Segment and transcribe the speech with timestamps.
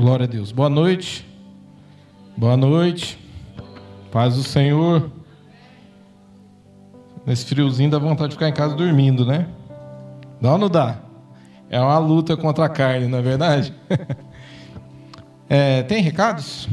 [0.00, 0.50] Glória a Deus.
[0.50, 1.26] Boa noite.
[2.34, 3.18] Boa noite.
[4.10, 5.12] Paz do Senhor.
[7.26, 9.46] Nesse friozinho dá vontade de ficar em casa dormindo, né?
[10.40, 11.00] Dá ou não dá?
[11.68, 13.74] É uma luta contra a carne, não é verdade?
[15.46, 16.66] é, tem recados?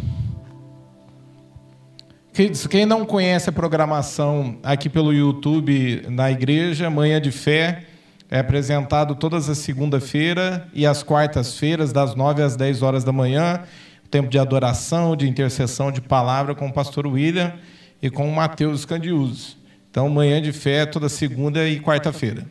[2.69, 7.87] Quem não conhece a programação aqui pelo YouTube na igreja, Manhã de Fé,
[8.29, 13.63] é apresentado todas as segunda-feira e as quartas-feiras, das 9 às 10 horas da manhã,
[14.11, 17.53] tempo de adoração, de intercessão, de palavra com o pastor William
[18.01, 19.57] e com o Mateus Candiuso.
[19.89, 22.45] Então, manhã de fé toda segunda e quarta-feira.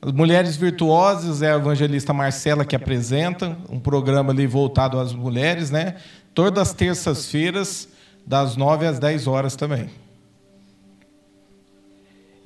[0.00, 5.70] As Mulheres Virtuosas é a evangelista Marcela que apresenta, um programa ali voltado às mulheres,
[5.70, 5.96] né?
[6.34, 7.88] Todas as terças-feiras,
[8.26, 9.88] das 9 às 10 horas também.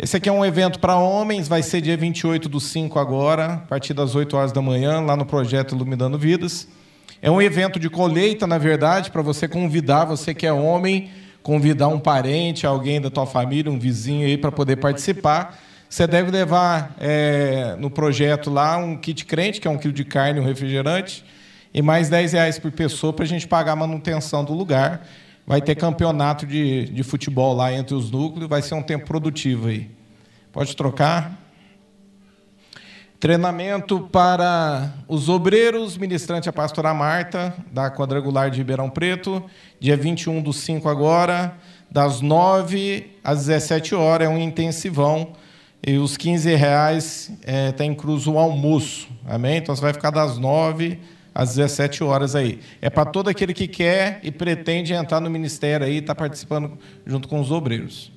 [0.01, 3.57] Esse aqui é um evento para homens, vai ser dia 28 do 5 agora, a
[3.57, 6.69] partir das 8 horas da manhã, lá no projeto Iluminando Vidas.
[7.21, 11.11] É um evento de colheita, na verdade, para você convidar, você que é homem,
[11.43, 15.59] convidar um parente, alguém da tua família, um vizinho aí para poder participar.
[15.91, 20.05] Você deve levar é, no projeto lá um kit crente, que é um quilo de
[20.05, 21.25] carne, um refrigerante,
[21.75, 25.05] e mais 10 reais por pessoa para a gente pagar a manutenção do lugar.
[25.45, 29.69] Vai ter campeonato de, de futebol lá entre os núcleos, vai ser um tempo produtivo
[29.69, 29.98] aí.
[30.59, 31.39] Pode trocar.
[33.21, 39.41] Treinamento para os obreiros, ministrante a pastora Marta, da Quadrangular de Ribeirão Preto,
[39.79, 41.57] dia 21 do 5 agora,
[41.89, 45.35] das 9 às 17 horas, é um intensivão.
[45.87, 49.09] E os 15 reais é, tem incluso o almoço.
[49.29, 49.59] Amém?
[49.59, 50.99] Então você vai ficar das 9
[51.33, 52.59] às 17 horas aí.
[52.83, 57.29] É para todo aquele que quer e pretende entrar no ministério aí, está participando junto
[57.29, 58.11] com os obreiros.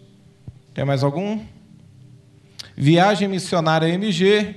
[0.74, 1.40] Tem mais algum?
[2.76, 4.56] Viagem missionária MG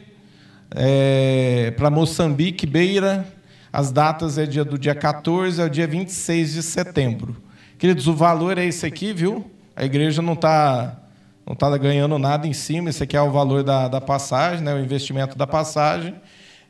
[0.75, 3.27] é, para Moçambique, Beira.
[3.73, 7.37] As datas é dia, do dia 14 ao dia 26 de setembro.
[7.77, 9.51] Queridos, o valor é esse aqui, viu?
[9.75, 11.01] A igreja não está
[11.47, 14.73] não tá ganhando nada em cima, esse aqui é o valor da, da passagem, né,
[14.73, 16.14] o investimento da passagem.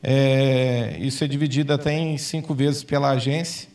[0.03, 3.69] É, isso é dividido até em cinco vezes pela agência.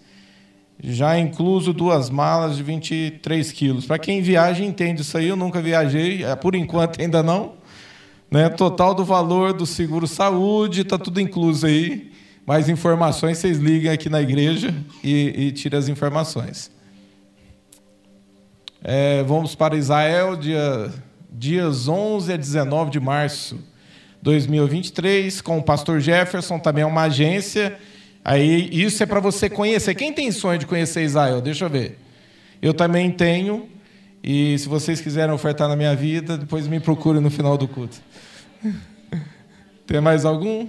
[0.81, 3.85] Já incluso duas malas de 23 quilos.
[3.85, 5.27] Para quem viaja, entende isso aí.
[5.27, 7.58] Eu nunca viajei, é, por enquanto ainda não.
[8.29, 8.49] Né?
[8.49, 12.11] Total do valor do seguro saúde, está tudo incluso aí.
[12.45, 14.73] Mais informações, vocês ligam aqui na igreja
[15.03, 16.71] e, e tiram as informações.
[18.81, 20.91] É, vamos para Israel, dia,
[21.31, 23.59] dias 11 a 19 de março
[24.21, 27.77] 2023, com o pastor Jefferson, também é uma agência.
[28.23, 29.95] Aí isso é para você conhecer.
[29.95, 31.41] Quem tem sonho de conhecer Israel?
[31.41, 31.97] Deixa eu ver.
[32.61, 33.69] Eu também tenho.
[34.31, 37.97] E se vocês quiserem ofertar na minha vida, depois me procure no final do culto.
[39.87, 40.67] Tem mais algum?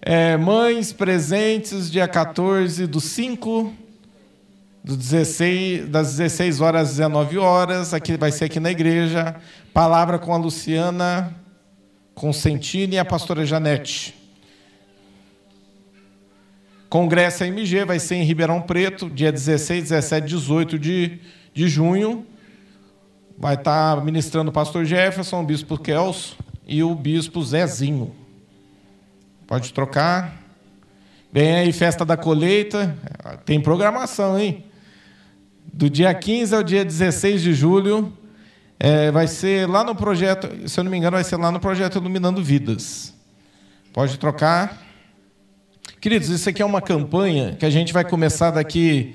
[0.00, 3.74] É, mães presentes, dia 14 do 5,
[4.84, 7.92] do 16, das 16 horas às 19 horas.
[7.92, 9.34] Aqui vai ser aqui na igreja.
[9.74, 11.34] Palavra com a Luciana
[12.14, 14.14] Consentini e a pastora Janete.
[16.88, 21.18] Congresso MG vai ser em Ribeirão Preto, dia 16, 17, 18 de,
[21.52, 22.24] de junho.
[23.38, 26.36] Vai estar ministrando o pastor Jefferson, o bispo Kelso
[26.66, 28.14] e o bispo Zezinho.
[29.46, 30.42] Pode trocar.
[31.30, 32.96] Vem aí, festa da colheita.
[33.44, 34.64] Tem programação, hein?
[35.70, 38.10] Do dia 15 ao dia 16 de julho,
[38.80, 41.60] é, vai ser lá no projeto, se eu não me engano, vai ser lá no
[41.60, 43.14] projeto Iluminando Vidas.
[43.92, 44.82] Pode trocar.
[46.00, 49.14] Queridos, isso aqui é uma campanha que a gente vai começar daqui,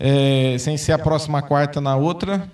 [0.00, 2.50] é, sem ser a próxima quarta, na outra.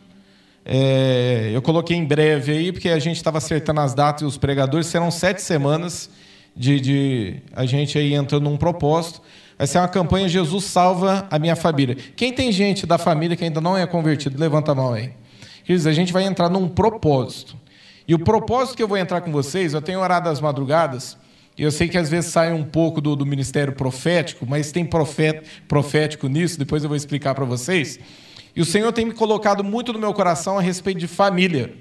[0.64, 4.38] É, eu coloquei em breve aí, porque a gente estava acertando as datas e os
[4.38, 4.86] pregadores.
[4.86, 6.08] Serão sete semanas
[6.56, 9.20] de, de a gente aí entrando num propósito.
[9.58, 11.97] Vai ser uma campanha Jesus salva a minha família.
[12.16, 15.12] Quem tem gente da família que ainda não é convertido, levanta a mão aí.
[15.64, 17.56] Queridos, a gente vai entrar num propósito.
[18.06, 21.16] E o propósito que eu vou entrar com vocês, eu tenho orado às madrugadas,
[21.56, 24.84] e eu sei que às vezes sai um pouco do, do ministério profético, mas tem
[24.84, 27.98] profet, profético nisso, depois eu vou explicar para vocês.
[28.56, 31.74] E o Senhor tem me colocado muito no meu coração a respeito de família.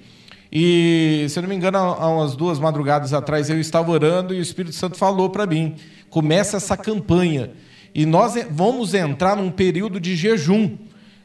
[0.52, 4.40] E, se eu não me engano, há umas duas madrugadas atrás eu estava orando e
[4.40, 5.75] o Espírito Santo falou para mim:
[6.10, 7.52] começa essa campanha.
[7.94, 10.78] E nós vamos entrar num período de jejum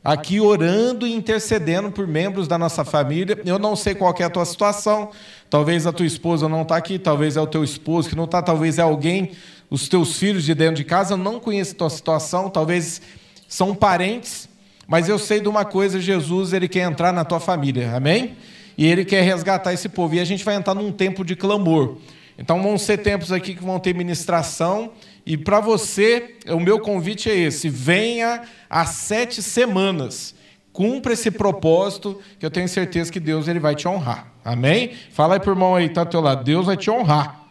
[0.05, 3.39] aqui orando e intercedendo por membros da nossa família.
[3.45, 5.11] Eu não sei qual é a tua situação.
[5.50, 8.41] Talvez a tua esposa não está aqui, talvez é o teu esposo que não está,
[8.41, 9.33] talvez é alguém,
[9.69, 11.12] os teus filhos de dentro de casa.
[11.12, 13.03] Eu não conheço a tua situação, talvez
[13.47, 14.48] são parentes,
[14.88, 18.38] mas eu sei de uma coisa: Jesus ele quer entrar na tua família, amém?
[18.76, 20.14] E ele quer resgatar esse povo.
[20.14, 21.99] E a gente vai entrar num tempo de clamor.
[22.38, 24.93] Então vão ser tempos aqui que vão ter ministração
[25.26, 30.35] E para você, o meu convite é esse: venha às sete semanas.
[30.73, 34.32] Cumpra esse propósito, que eu tenho certeza que Deus ele vai te honrar.
[34.44, 34.93] Amém?
[35.11, 36.44] Fala aí pro irmão aí, tá ao teu lado.
[36.44, 37.49] Deus vai te honrar.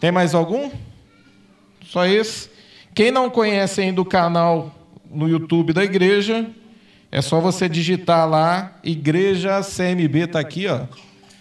[0.00, 0.68] Tem mais algum?
[1.86, 2.50] Só esse?
[2.92, 4.74] Quem não conhece ainda o canal
[5.14, 6.50] no YouTube da igreja,
[7.10, 10.80] é só você digitar lá, Igreja CMB, está aqui, ó.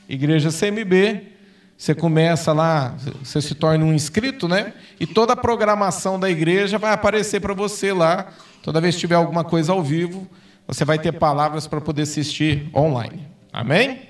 [0.08, 1.34] Igreja CMB.
[1.75, 4.74] Você começa lá, você se torna um inscrito, né?
[5.00, 8.31] E toda a programação da igreja vai aparecer para você lá.
[8.62, 10.28] Toda vez que tiver alguma coisa ao vivo,
[10.68, 13.28] você vai ter palavras para poder assistir online.
[13.52, 14.02] Amém?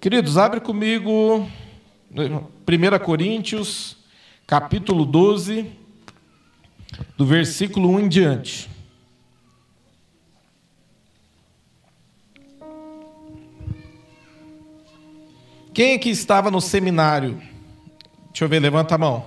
[0.00, 1.48] Queridos, abre comigo
[2.12, 3.96] 1 Coríntios,
[4.46, 5.70] capítulo 12,
[7.16, 8.70] do versículo 1 em diante.
[15.72, 17.40] Quem aqui estava no seminário?
[18.28, 19.24] Deixa eu ver, levanta a mão.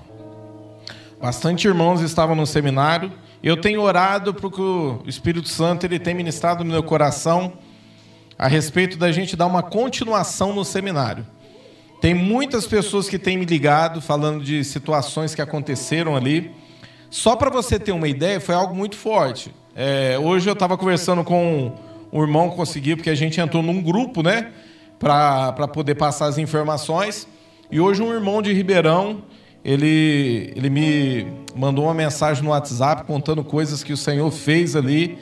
[1.19, 3.11] Bastante irmãos estavam no seminário.
[3.43, 7.53] Eu tenho orado para que o Espírito Santo ele tem ministrado no meu coração
[8.37, 11.25] a respeito da gente dar uma continuação no seminário.
[11.99, 16.51] Tem muitas pessoas que têm me ligado falando de situações que aconteceram ali.
[17.09, 19.53] Só para você ter uma ideia, foi algo muito forte.
[19.75, 21.73] É, hoje eu estava conversando com
[22.11, 24.51] um irmão que conseguiu, porque a gente entrou num grupo, né?
[24.99, 27.27] para poder passar as informações.
[27.71, 29.23] E hoje um irmão de Ribeirão,
[29.63, 35.17] ele, ele me mandou uma mensagem no WhatsApp contando coisas que o Senhor fez ali.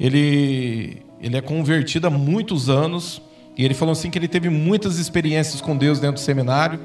[0.00, 3.22] Ele, ele é convertido há muitos anos
[3.56, 6.80] e ele falou assim que ele teve muitas experiências com Deus dentro do seminário.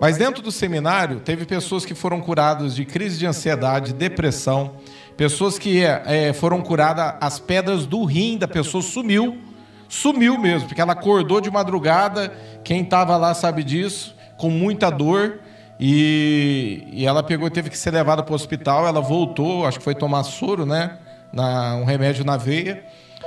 [0.00, 4.76] Mas dentro do seminário, teve pessoas que foram curadas de crise de ansiedade, depressão,
[5.16, 9.46] pessoas que é, foram curadas, as pedras do rim da pessoa sumiu
[9.88, 12.32] sumiu mesmo, porque ela acordou de madrugada,
[12.64, 15.40] quem estava lá sabe disso, com muita dor,
[15.78, 19.84] e, e ela pegou, teve que ser levada para o hospital, ela voltou, acho que
[19.84, 20.98] foi tomar soro, né?
[21.32, 22.82] Na, um remédio na veia.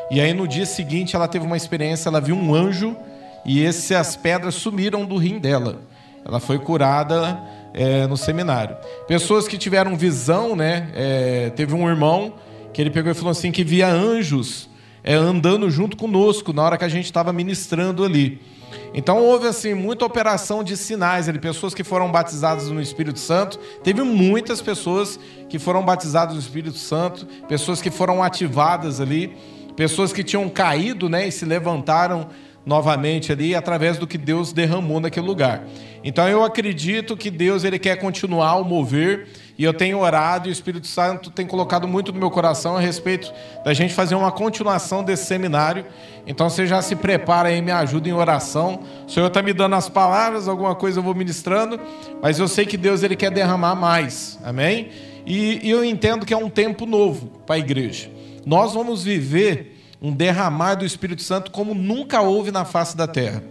[0.09, 2.95] E aí no dia seguinte ela teve uma experiência, ela viu um anjo
[3.45, 5.79] e essas pedras sumiram do rim dela.
[6.25, 7.41] Ela foi curada
[7.73, 8.75] é, no seminário.
[9.07, 10.89] Pessoas que tiveram visão, né?
[10.93, 12.33] É, teve um irmão
[12.73, 14.69] que ele pegou e falou assim que via anjos
[15.03, 18.41] é, andando junto conosco na hora que a gente estava ministrando ali.
[18.93, 23.59] Então houve assim muita operação de sinais ali, pessoas que foram batizadas no Espírito Santo.
[23.83, 29.35] Teve muitas pessoas que foram batizadas no Espírito Santo, pessoas que foram ativadas ali,
[29.75, 32.27] pessoas que tinham caído, né, e se levantaram
[32.65, 35.63] novamente ali através do que Deus derramou naquele lugar.
[36.03, 39.27] Então eu acredito que Deus ele quer continuar o mover
[39.57, 42.79] e eu tenho orado e o Espírito Santo tem colocado muito no meu coração a
[42.79, 43.31] respeito
[43.65, 45.85] da gente fazer uma continuação desse seminário.
[46.25, 48.81] Então você já se prepara aí, me ajuda em oração.
[49.07, 51.79] O Senhor está me dando as palavras, alguma coisa eu vou ministrando,
[52.21, 54.39] mas eu sei que Deus ele quer derramar mais.
[54.43, 54.89] Amém?
[55.25, 58.09] E, e eu entendo que é um tempo novo para a igreja.
[58.45, 63.43] Nós vamos viver um derramar do Espírito Santo como nunca houve na face da terra.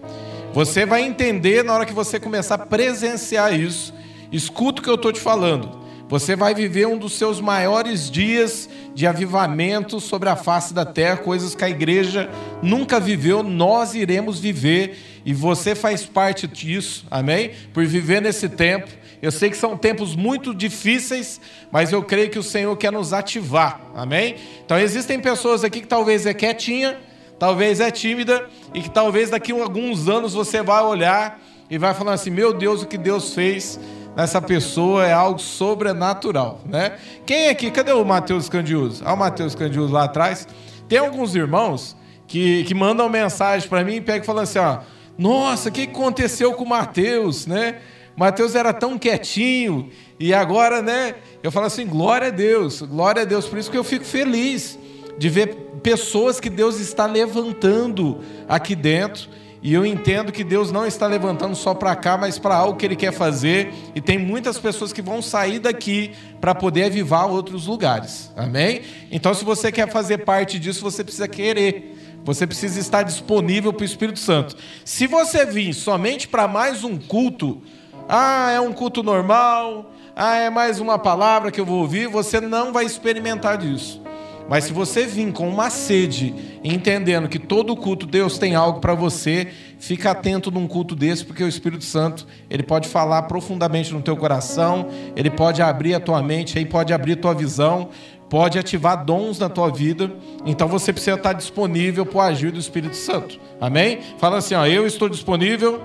[0.53, 3.93] Você vai entender na hora que você começar a presenciar isso.
[4.33, 5.79] Escuta o que eu estou te falando.
[6.09, 11.19] Você vai viver um dos seus maiores dias de avivamento sobre a face da terra,
[11.19, 12.31] coisas que a igreja
[12.63, 17.51] nunca viveu, nós iremos viver e você faz parte disso, amém?
[17.75, 18.89] Por viver nesse tempo.
[19.21, 23.13] Eu sei que são tempos muito difíceis, mas eu creio que o Senhor quer nos
[23.13, 24.37] ativar, amém?
[24.65, 26.99] Então existem pessoas aqui que talvez é quietinha,
[27.39, 31.41] talvez é tímida e que talvez daqui a alguns anos você vai olhar
[31.71, 33.79] e vai falar assim: meu Deus, o que Deus fez
[34.17, 36.97] nessa pessoa é algo sobrenatural, né?
[37.25, 39.03] Quem aqui, cadê o Matheus Candioso?
[39.05, 40.47] Ah, o Matheus Candioso lá atrás.
[40.89, 44.79] Tem alguns irmãos que, que mandam mensagem para mim e pegam falam assim, ó,
[45.17, 47.77] nossa, o que aconteceu com o Mateus, né?
[48.19, 51.15] Mateus era tão quietinho e agora, né?
[51.41, 53.47] Eu falo assim, glória a Deus, glória a Deus.
[53.47, 54.77] Por isso que eu fico feliz
[55.17, 59.31] de ver pessoas que Deus está levantando aqui dentro
[59.63, 62.87] e eu entendo que Deus não está levantando só para cá, mas para algo que
[62.87, 63.73] Ele quer fazer.
[63.95, 66.11] E tem muitas pessoas que vão sair daqui
[66.41, 68.33] para poder avivar outros lugares.
[68.37, 68.83] Amém?
[69.13, 71.97] Então, se você quer fazer parte disso, você precisa querer.
[72.25, 74.57] Você precisa estar disponível para o Espírito Santo.
[74.85, 77.63] Se você vir somente para mais um culto,
[78.09, 82.41] ah, é um culto normal, ah, é mais uma palavra que eu vou ouvir, você
[82.41, 84.03] não vai experimentar disso.
[84.49, 86.35] Mas se você vir com uma sede,
[86.65, 89.49] entendendo que todo culto Deus tem algo para você,
[89.79, 94.17] fica atento num culto desse, porque o Espírito Santo, ele pode falar profundamente no teu
[94.17, 97.91] coração, ele pode abrir a tua mente, aí pode abrir a tua visão,
[98.31, 100.11] pode ativar dons na tua vida.
[100.47, 103.39] Então você precisa estar disponível para o agir do Espírito Santo.
[103.61, 103.99] Amém?
[104.17, 105.83] Fala assim, ó, eu estou disponível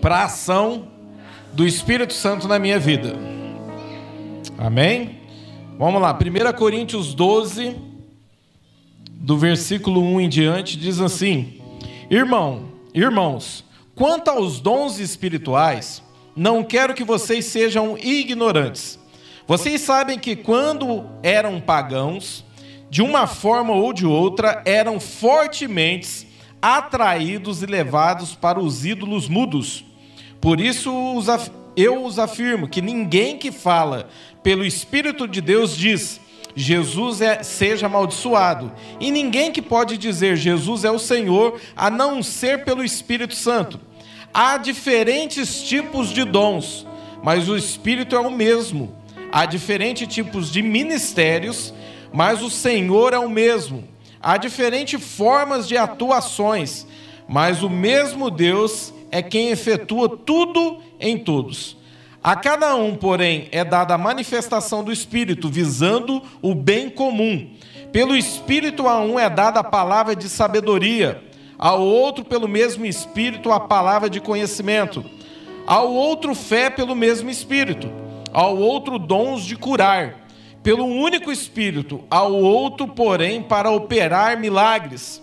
[0.00, 0.88] para a ação
[1.52, 3.14] do Espírito Santo na minha vida.
[4.56, 5.18] Amém?
[5.78, 7.76] Vamos lá, 1 Coríntios 12,
[9.10, 11.60] do versículo 1 em diante, diz assim:
[12.10, 13.64] Irmão, irmãos,
[13.94, 16.02] quanto aos dons espirituais,
[16.34, 18.98] não quero que vocês sejam ignorantes.
[19.46, 22.44] Vocês sabem que quando eram pagãos,
[22.90, 26.28] de uma forma ou de outra, eram fortemente
[26.60, 29.84] atraídos e levados para os ídolos mudos.
[30.40, 30.90] Por isso
[31.76, 34.08] eu os afirmo que ninguém que fala
[34.42, 36.20] pelo Espírito de Deus diz
[36.58, 38.72] Jesus é, seja amaldiçoado.
[38.98, 43.80] E ninguém que pode dizer Jesus é o Senhor, a não ser pelo Espírito Santo.
[44.34, 46.84] Há diferentes tipos de dons,
[47.22, 48.92] mas o Espírito é o mesmo.
[49.30, 51.72] Há diferentes tipos de ministérios,
[52.12, 53.86] mas o Senhor é o mesmo.
[54.20, 56.86] Há diferentes formas de atuações,
[57.28, 61.76] mas o mesmo Deus é quem efetua tudo em todos.
[62.22, 67.50] A cada um, porém, é dada a manifestação do Espírito, visando o bem comum.
[67.92, 71.22] Pelo Espírito a um é dada a palavra de sabedoria,
[71.58, 75.04] ao outro, pelo mesmo Espírito, a palavra de conhecimento,
[75.66, 77.90] ao outro, fé pelo mesmo Espírito,
[78.32, 80.28] ao outro, dons de curar,
[80.62, 85.22] pelo único Espírito, ao outro, porém, para operar milagres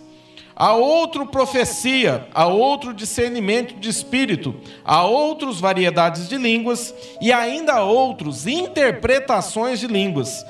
[0.56, 7.74] a outro profecia, a outro discernimento de espírito, a outros variedades de línguas e ainda
[7.74, 10.46] a outros interpretações de línguas.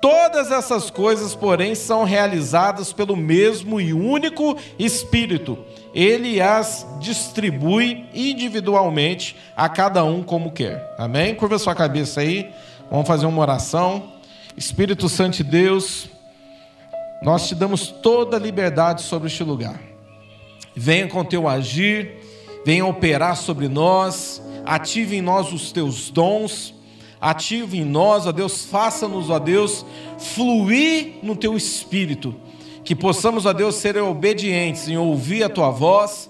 [0.00, 5.56] Todas essas coisas, porém, são realizadas pelo mesmo e único Espírito.
[5.94, 10.92] Ele as distribui individualmente a cada um como quer.
[10.98, 11.36] Amém?
[11.36, 12.50] Curva sua cabeça aí.
[12.90, 14.10] Vamos fazer uma oração.
[14.56, 16.08] Espírito Santo de Deus,
[17.22, 19.80] nós te damos toda a liberdade sobre este lugar.
[20.74, 22.16] Venha com teu agir,
[22.64, 26.74] venha operar sobre nós, ative em nós os teus dons,
[27.20, 29.86] ative em nós, ó Deus, faça-nos, ó Deus,
[30.18, 32.34] fluir no teu espírito,
[32.84, 36.28] que possamos, ó Deus, ser obedientes em ouvir a tua voz,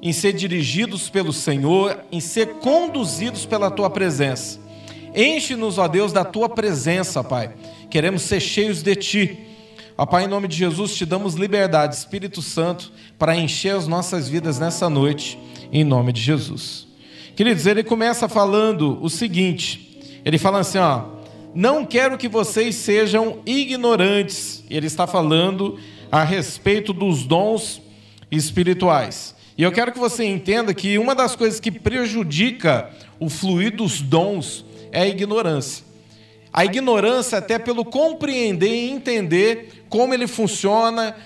[0.00, 4.60] em ser dirigidos pelo Senhor, em ser conduzidos pela tua presença.
[5.14, 7.52] Enche-nos, ó Deus, da tua presença, Pai.
[7.90, 9.49] Queremos ser cheios de ti
[10.00, 14.30] Ó Pai, em nome de Jesus, te damos liberdade, Espírito Santo, para encher as nossas
[14.30, 15.38] vidas nessa noite,
[15.70, 16.86] em nome de Jesus.
[17.36, 21.02] Queridos, ele começa falando o seguinte: ele fala assim, ó,
[21.54, 24.64] não quero que vocês sejam ignorantes.
[24.70, 25.78] Ele está falando
[26.10, 27.82] a respeito dos dons
[28.30, 29.34] espirituais.
[29.58, 32.88] E eu quero que você entenda que uma das coisas que prejudica
[33.18, 35.89] o fluir dos dons é a ignorância.
[36.52, 41.16] A ignorância, até pelo compreender e entender como ele funciona,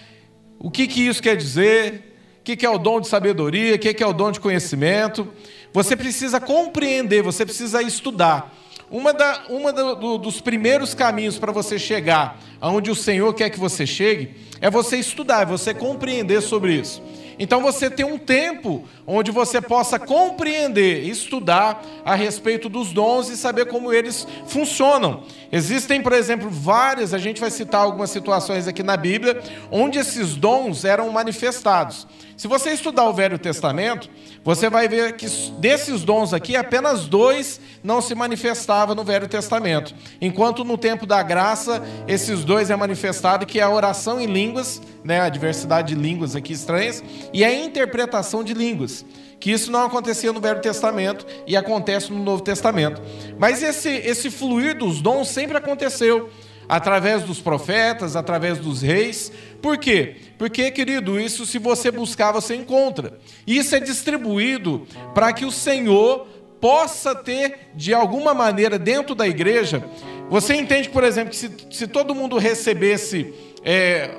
[0.59, 3.79] o que, que isso quer dizer, o que, que é o dom de sabedoria, o
[3.79, 5.29] que, que é o dom de conhecimento.
[5.73, 8.55] Você precisa compreender, você precisa estudar.
[8.91, 13.59] Uma, da, uma do, dos primeiros caminhos para você chegar aonde o Senhor quer que
[13.59, 17.03] você chegue é você estudar, é você compreender sobre isso.
[17.39, 23.37] Então você tem um tempo onde você possa compreender, estudar a respeito dos dons e
[23.37, 25.25] saber como eles funcionam.
[25.51, 30.37] Existem, por exemplo, várias, a gente vai citar algumas situações aqui na Bíblia, onde esses
[30.37, 32.07] dons eram manifestados.
[32.37, 34.11] Se você estudar o Velho Testamento,
[34.43, 35.27] você vai ver que
[35.59, 39.95] desses dons aqui, apenas dois não se manifestavam no Velho Testamento.
[40.21, 44.83] Enquanto no tempo da graça, esses dois é manifestado, que é a oração em línguas,
[45.05, 49.05] né, a diversidade de línguas aqui estranhas, e a interpretação de línguas.
[49.39, 53.01] Que isso não acontecia no Velho Testamento e acontece no Novo Testamento.
[53.39, 56.31] Mas esse, esse fluir dos dons sempre aconteceu
[56.69, 59.31] através dos profetas, através dos reis.
[59.61, 60.17] Por quê?
[60.39, 63.19] Porque, querido, isso se você buscar, você encontra.
[63.47, 66.27] Isso é distribuído para que o Senhor
[66.61, 69.85] possa ter, de alguma maneira, dentro da igreja.
[70.31, 73.33] Você entende, por exemplo, que se, se todo mundo recebesse.
[73.63, 74.11] É,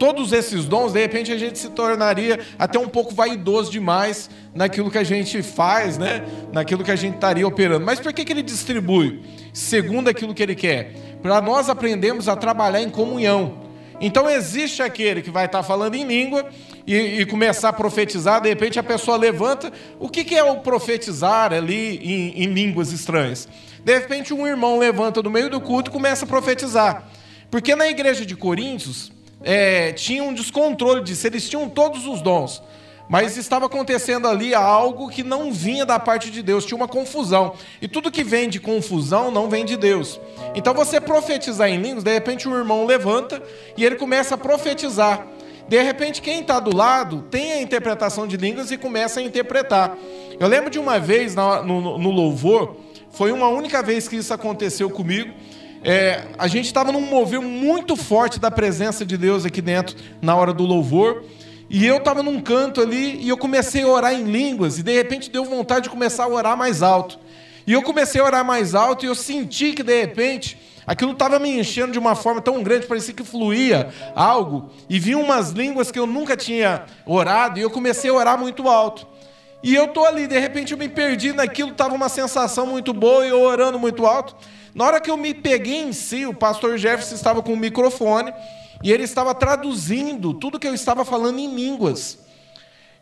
[0.00, 4.90] todos esses dons, de repente a gente se tornaria até um pouco vaidoso demais naquilo
[4.90, 6.24] que a gente faz, né?
[6.54, 7.84] naquilo que a gente estaria operando.
[7.84, 9.20] Mas por que, que ele distribui?
[9.52, 13.69] Segundo aquilo que ele quer para nós aprendermos a trabalhar em comunhão.
[14.00, 16.48] Então existe aquele que vai estar falando em língua
[16.86, 19.70] e, e, começar a profetizar, de repente a pessoa levanta.
[19.98, 23.46] O que, que é o profetizar ali em, em línguas estranhas?
[23.84, 27.08] De repente um irmão levanta no meio do culto e começa a profetizar.
[27.50, 32.62] Porque na igreja de Coríntios é, tinha um descontrole disso, eles tinham todos os dons.
[33.10, 37.54] Mas estava acontecendo ali algo que não vinha da parte de Deus, tinha uma confusão.
[37.82, 40.20] E tudo que vem de confusão não vem de Deus.
[40.54, 43.42] Então você profetizar em línguas, de repente um irmão levanta
[43.76, 45.26] e ele começa a profetizar.
[45.66, 49.96] De repente, quem está do lado tem a interpretação de línguas e começa a interpretar.
[50.38, 52.76] Eu lembro de uma vez no, no, louvor,
[53.10, 55.32] foi uma única vez que isso aconteceu comigo.
[55.82, 60.36] É, a gente estava num mover muito forte da presença de Deus aqui dentro na
[60.36, 61.24] hora do louvor.
[61.72, 64.92] E eu estava num canto ali e eu comecei a orar em línguas e de
[64.92, 67.16] repente deu vontade de começar a orar mais alto.
[67.64, 71.38] E eu comecei a orar mais alto e eu senti que de repente aquilo estava
[71.38, 74.68] me enchendo de uma forma tão grande, parecia que fluía algo.
[74.88, 78.68] E vi umas línguas que eu nunca tinha orado e eu comecei a orar muito
[78.68, 79.06] alto.
[79.62, 83.24] E eu tô ali, de repente eu me perdi naquilo, estava uma sensação muito boa
[83.24, 84.34] e eu orando muito alto.
[84.74, 88.32] Na hora que eu me peguei em si, o pastor Jefferson estava com o microfone
[88.82, 92.18] e ele estava traduzindo tudo que eu estava falando em línguas.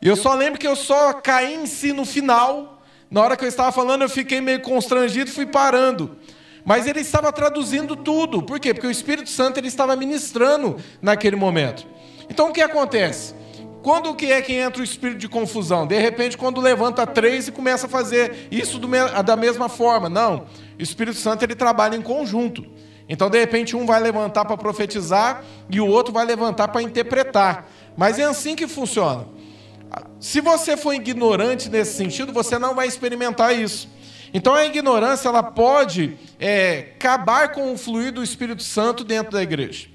[0.00, 2.82] E eu só lembro que eu só caí em si no final.
[3.10, 6.16] Na hora que eu estava falando, eu fiquei meio constrangido fui parando.
[6.64, 8.42] Mas ele estava traduzindo tudo.
[8.42, 8.74] Por quê?
[8.74, 11.86] Porque o Espírito Santo ele estava ministrando naquele momento.
[12.28, 13.34] Então o que acontece?
[13.82, 15.86] Quando que é que entra o espírito de confusão?
[15.86, 18.78] De repente, quando levanta três e começa a fazer isso
[19.24, 20.08] da mesma forma.
[20.08, 20.46] Não.
[20.78, 22.66] O Espírito Santo ele trabalha em conjunto.
[23.08, 27.70] Então, de repente, um vai levantar para profetizar e o outro vai levantar para interpretar.
[27.96, 29.26] Mas é assim que funciona.
[30.20, 33.88] Se você for ignorante nesse sentido, você não vai experimentar isso.
[34.34, 39.42] Então, a ignorância ela pode é, acabar com o fluir do Espírito Santo dentro da
[39.42, 39.88] igreja.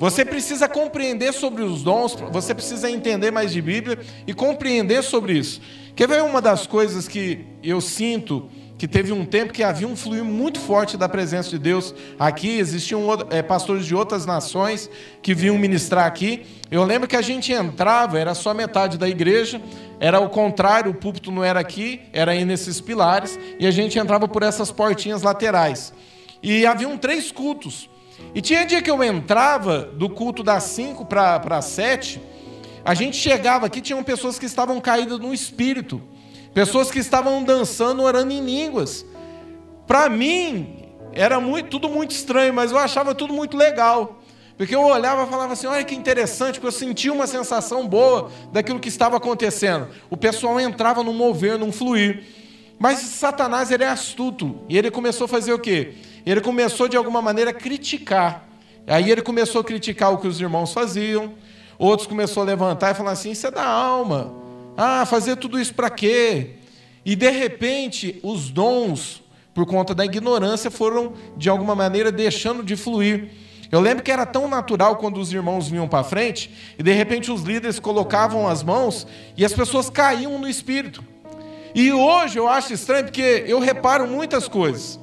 [0.00, 5.38] Você precisa compreender sobre os dons, você precisa entender mais de Bíblia e compreender sobre
[5.38, 5.60] isso.
[5.94, 9.94] Quer ver uma das coisas que eu sinto que teve um tempo que havia um
[9.94, 14.90] fluir muito forte da presença de Deus aqui, existiam é, pastores de outras nações
[15.22, 16.44] que vinham ministrar aqui.
[16.70, 19.60] Eu lembro que a gente entrava, era só metade da igreja,
[20.00, 23.98] era o contrário, o púlpito não era aqui, era aí nesses pilares, e a gente
[23.98, 25.92] entrava por essas portinhas laterais.
[26.42, 27.88] E haviam três cultos.
[28.34, 32.20] E tinha dia que eu entrava do culto das 5 para 7,
[32.84, 36.02] a gente chegava aqui, tinham pessoas que estavam caídas no espírito,
[36.54, 39.04] pessoas que estavam dançando, orando em línguas.
[39.86, 44.20] Para mim, era muito, tudo muito estranho, mas eu achava tudo muito legal.
[44.56, 48.30] Porque eu olhava e falava assim: olha que interessante, porque eu sentia uma sensação boa
[48.52, 49.88] daquilo que estava acontecendo.
[50.08, 52.24] O pessoal entrava num mover, num fluir.
[52.78, 54.60] Mas Satanás ele é astuto.
[54.68, 55.94] E ele começou a fazer o quê?
[56.24, 58.48] Ele começou de alguma maneira a criticar.
[58.86, 61.34] Aí ele começou a criticar o que os irmãos faziam.
[61.78, 64.43] Outros começou a levantar e falar assim: isso é da alma.
[64.76, 66.56] Ah, fazer tudo isso para quê?
[67.04, 72.76] E de repente, os dons, por conta da ignorância, foram de alguma maneira deixando de
[72.76, 73.30] fluir.
[73.70, 77.30] Eu lembro que era tão natural quando os irmãos vinham para frente e de repente
[77.30, 79.06] os líderes colocavam as mãos
[79.36, 81.04] e as pessoas caíam no espírito.
[81.74, 84.98] E hoje eu acho estranho porque eu reparo muitas coisas.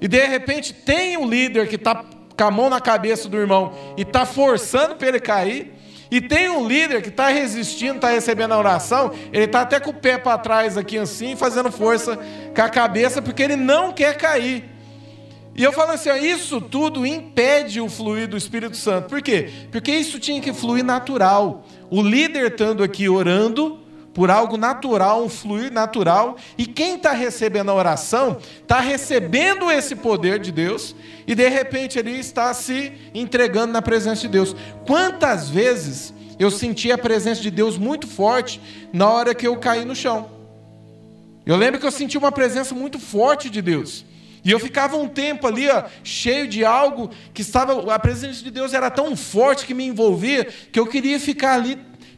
[0.00, 2.04] E de repente tem um líder que está
[2.36, 5.72] com a mão na cabeça do irmão e está forçando para ele cair.
[6.10, 9.90] E tem um líder que está resistindo, está recebendo a oração, ele está até com
[9.90, 12.18] o pé para trás aqui assim, fazendo força
[12.54, 14.64] com a cabeça, porque ele não quer cair.
[15.54, 19.08] E eu falo assim, ó, isso tudo impede o fluir do Espírito Santo.
[19.08, 19.50] Por quê?
[19.72, 21.64] Porque isso tinha que fluir natural.
[21.90, 23.80] O líder estando aqui orando,
[24.16, 29.94] por algo natural, um fluir natural, e quem está recebendo a oração está recebendo esse
[29.94, 34.56] poder de Deus e de repente ele está se entregando na presença de Deus.
[34.86, 38.58] Quantas vezes eu senti a presença de Deus muito forte
[38.90, 40.30] na hora que eu caí no chão?
[41.44, 44.02] Eu lembro que eu senti uma presença muito forte de Deus.
[44.42, 47.92] E eu ficava um tempo ali, ó, cheio de algo que estava.
[47.92, 51.76] A presença de Deus era tão forte que me envolvia que eu queria ficar ali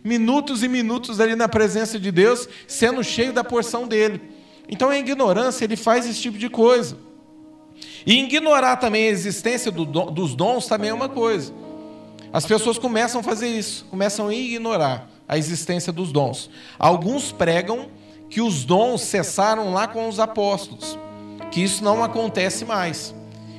[0.08, 4.20] minutos e minutos ali na presença de Deus, sendo cheio da porção dele.
[4.68, 6.96] Então a ignorância, ele faz esse tipo de coisa.
[8.06, 11.52] E ignorar também a existência do, dos dons também é uma coisa.
[12.32, 16.50] As pessoas começam a fazer isso, começam a ignorar a existência dos dons.
[16.78, 17.88] Alguns pregam
[18.30, 20.98] que os dons cessaram lá com os apóstolos,
[21.50, 23.14] que isso não acontece mais.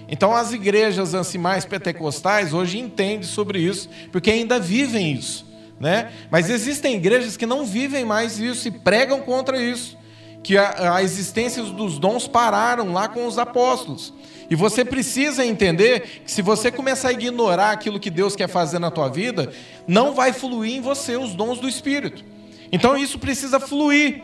[0.08, 5.49] Então as igrejas assim, mais pentecostais hoje entendem sobre isso, porque ainda vivem isso.
[5.80, 6.12] Né?
[6.30, 9.98] Mas existem igrejas que não vivem mais isso e pregam contra isso,
[10.44, 14.14] que a, a existência dos dons pararam lá com os apóstolos.
[14.50, 18.80] E você precisa entender que se você começar a ignorar aquilo que Deus quer fazer
[18.80, 19.54] na tua vida,
[19.88, 22.26] não vai fluir em você os dons do Espírito.
[22.72, 24.22] Então isso precisa fluir.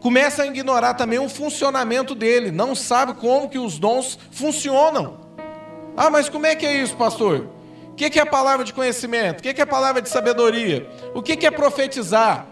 [0.00, 5.18] Começa a ignorar também o funcionamento dele, não sabe como que os dons funcionam.
[5.96, 7.48] Ah, mas como é que é isso, pastor?
[7.94, 9.38] O que é a palavra de conhecimento?
[9.38, 10.84] O que é a palavra de sabedoria?
[11.14, 12.44] O que é profetizar?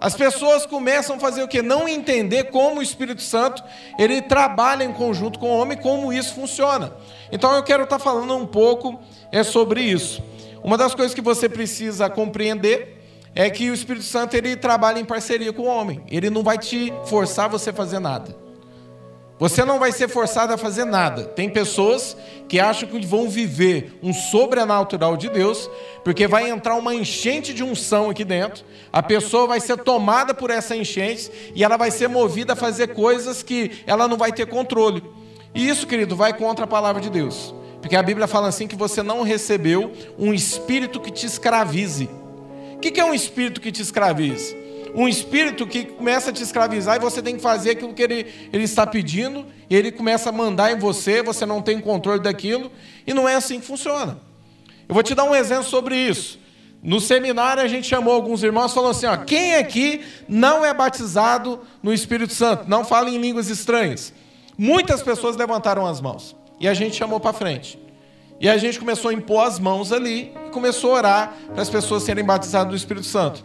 [0.00, 1.60] As pessoas começam a fazer o que?
[1.60, 3.64] Não entender como o Espírito Santo
[3.98, 6.92] ele trabalha em conjunto com o homem, como isso funciona.
[7.32, 8.96] Então eu quero estar falando um pouco
[9.32, 10.22] é sobre isso.
[10.62, 13.02] Uma das coisas que você precisa compreender
[13.34, 16.04] é que o Espírito Santo ele trabalha em parceria com o homem.
[16.08, 18.45] Ele não vai te forçar você a fazer nada.
[19.38, 21.24] Você não vai ser forçado a fazer nada.
[21.24, 22.16] Tem pessoas
[22.48, 25.68] que acham que vão viver um sobrenatural de Deus,
[26.02, 28.64] porque vai entrar uma enchente de unção aqui dentro.
[28.90, 32.94] A pessoa vai ser tomada por essa enchente e ela vai ser movida a fazer
[32.94, 35.02] coisas que ela não vai ter controle.
[35.54, 37.54] E isso, querido, vai contra a palavra de Deus.
[37.82, 42.08] Porque a Bíblia fala assim que você não recebeu um espírito que te escravize.
[42.74, 44.65] O que é um espírito que te escravize?
[44.96, 48.26] Um espírito que começa a te escravizar e você tem que fazer aquilo que ele,
[48.50, 52.72] ele está pedindo, e ele começa a mandar em você, você não tem controle daquilo,
[53.06, 54.18] e não é assim que funciona.
[54.88, 56.40] Eu vou te dar um exemplo sobre isso.
[56.82, 60.72] No seminário a gente chamou alguns irmãos e falou assim: ó, quem aqui não é
[60.72, 62.64] batizado no Espírito Santo?
[62.66, 64.14] Não fala em línguas estranhas.
[64.56, 66.34] Muitas pessoas levantaram as mãos.
[66.58, 67.78] E a gente chamou para frente.
[68.40, 71.68] E a gente começou a impor as mãos ali e começou a orar para as
[71.68, 73.44] pessoas serem batizadas no Espírito Santo.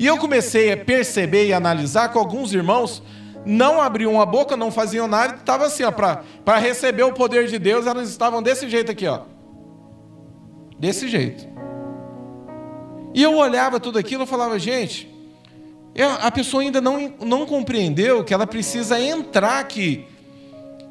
[0.00, 3.02] E eu comecei a perceber e analisar que alguns irmãos
[3.44, 7.58] não abriam a boca, não faziam nada, estavam assim, ó, para receber o poder de
[7.58, 9.20] Deus, elas estavam desse jeito aqui, ó.
[10.78, 11.46] Desse jeito.
[13.12, 15.06] E eu olhava tudo aquilo e falava, gente,
[16.22, 20.06] a pessoa ainda não, não compreendeu que ela precisa entrar aqui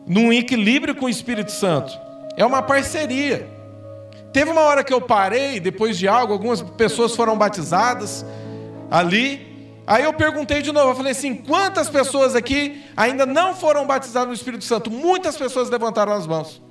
[0.06, 1.92] num equilíbrio com o Espírito Santo.
[2.38, 3.50] É uma parceria.
[4.32, 8.24] Teve uma hora que eu parei, depois de algo, algumas pessoas foram batizadas,
[8.90, 9.48] ali.
[9.86, 14.28] Aí eu perguntei de novo, eu falei assim: quantas pessoas aqui ainda não foram batizadas
[14.28, 14.92] no Espírito Santo?
[14.92, 16.62] Muitas pessoas levantaram as mãos.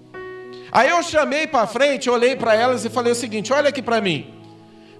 [0.70, 4.00] Aí eu chamei para frente, olhei para elas e falei o seguinte: olha aqui para
[4.00, 4.34] mim.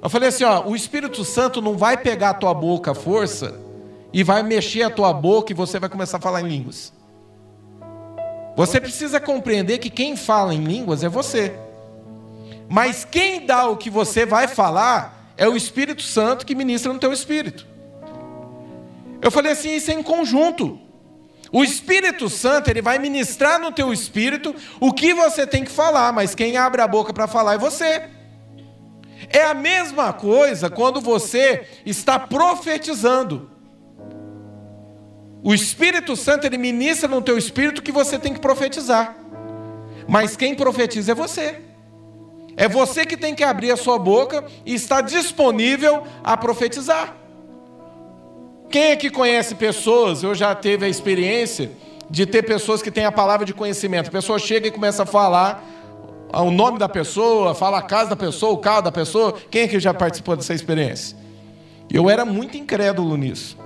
[0.03, 3.55] Eu falei assim: ó, o Espírito Santo não vai pegar a tua boca à força
[4.13, 6.93] e vai mexer a tua boca e você vai começar a falar em línguas.
[8.57, 11.55] Você precisa compreender que quem fala em línguas é você.
[12.69, 16.99] Mas quem dá o que você vai falar é o Espírito Santo que ministra no
[16.99, 17.65] teu espírito.
[19.23, 20.79] Eu falei assim, isso é em conjunto.
[21.53, 26.13] O Espírito Santo, ele vai ministrar no teu espírito o que você tem que falar,
[26.13, 28.11] mas quem abre a boca para falar é você.
[29.29, 33.51] É a mesma coisa quando você está profetizando.
[35.43, 39.17] O Espírito Santo, ele ministra no teu espírito que você tem que profetizar.
[40.09, 41.68] Mas quem profetiza é você.
[42.59, 47.15] É você que tem que abrir a sua boca e estar disponível a profetizar.
[48.69, 51.71] Quem aqui conhece pessoas, eu já teve a experiência
[52.11, 54.09] de ter pessoas que têm a palavra de conhecimento.
[54.09, 55.65] A pessoa chega e começa a falar
[56.33, 59.37] o nome da pessoa, fala a casa da pessoa, o carro da pessoa.
[59.49, 61.17] Quem aqui já participou dessa experiência?
[61.89, 63.57] Eu era muito incrédulo nisso.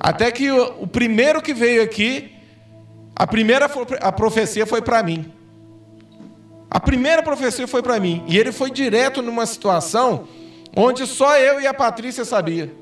[0.00, 2.32] Até que o, o primeiro que veio aqui,
[3.14, 5.30] a primeira a profecia foi para mim.
[6.70, 8.22] A primeira profecia foi para mim.
[8.26, 10.28] E ele foi direto numa situação
[10.76, 12.72] onde só eu e a Patrícia sabia.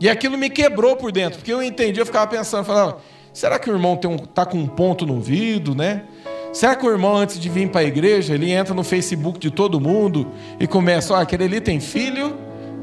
[0.00, 2.98] E aquilo me quebrou por dentro, porque eu entendi, eu ficava pensando, falava,
[3.32, 6.04] será que o irmão está um, tá com um ponto no ouvido, né?
[6.52, 9.50] Será que o irmão, antes de vir para a igreja, ele entra no Facebook de
[9.50, 12.36] todo mundo e começa, ah, aquele ali tem filho?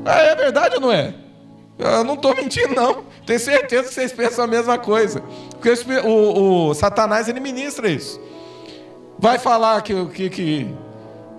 [0.06, 1.14] Ah, é verdade ou não é?
[1.80, 3.04] Eu não estou mentindo, não.
[3.26, 5.24] Tenho certeza que vocês pensam a mesma coisa.
[5.52, 5.72] Porque
[6.06, 8.20] o, o Satanás, ele ministra isso.
[9.22, 10.68] Vai falar que, que, que,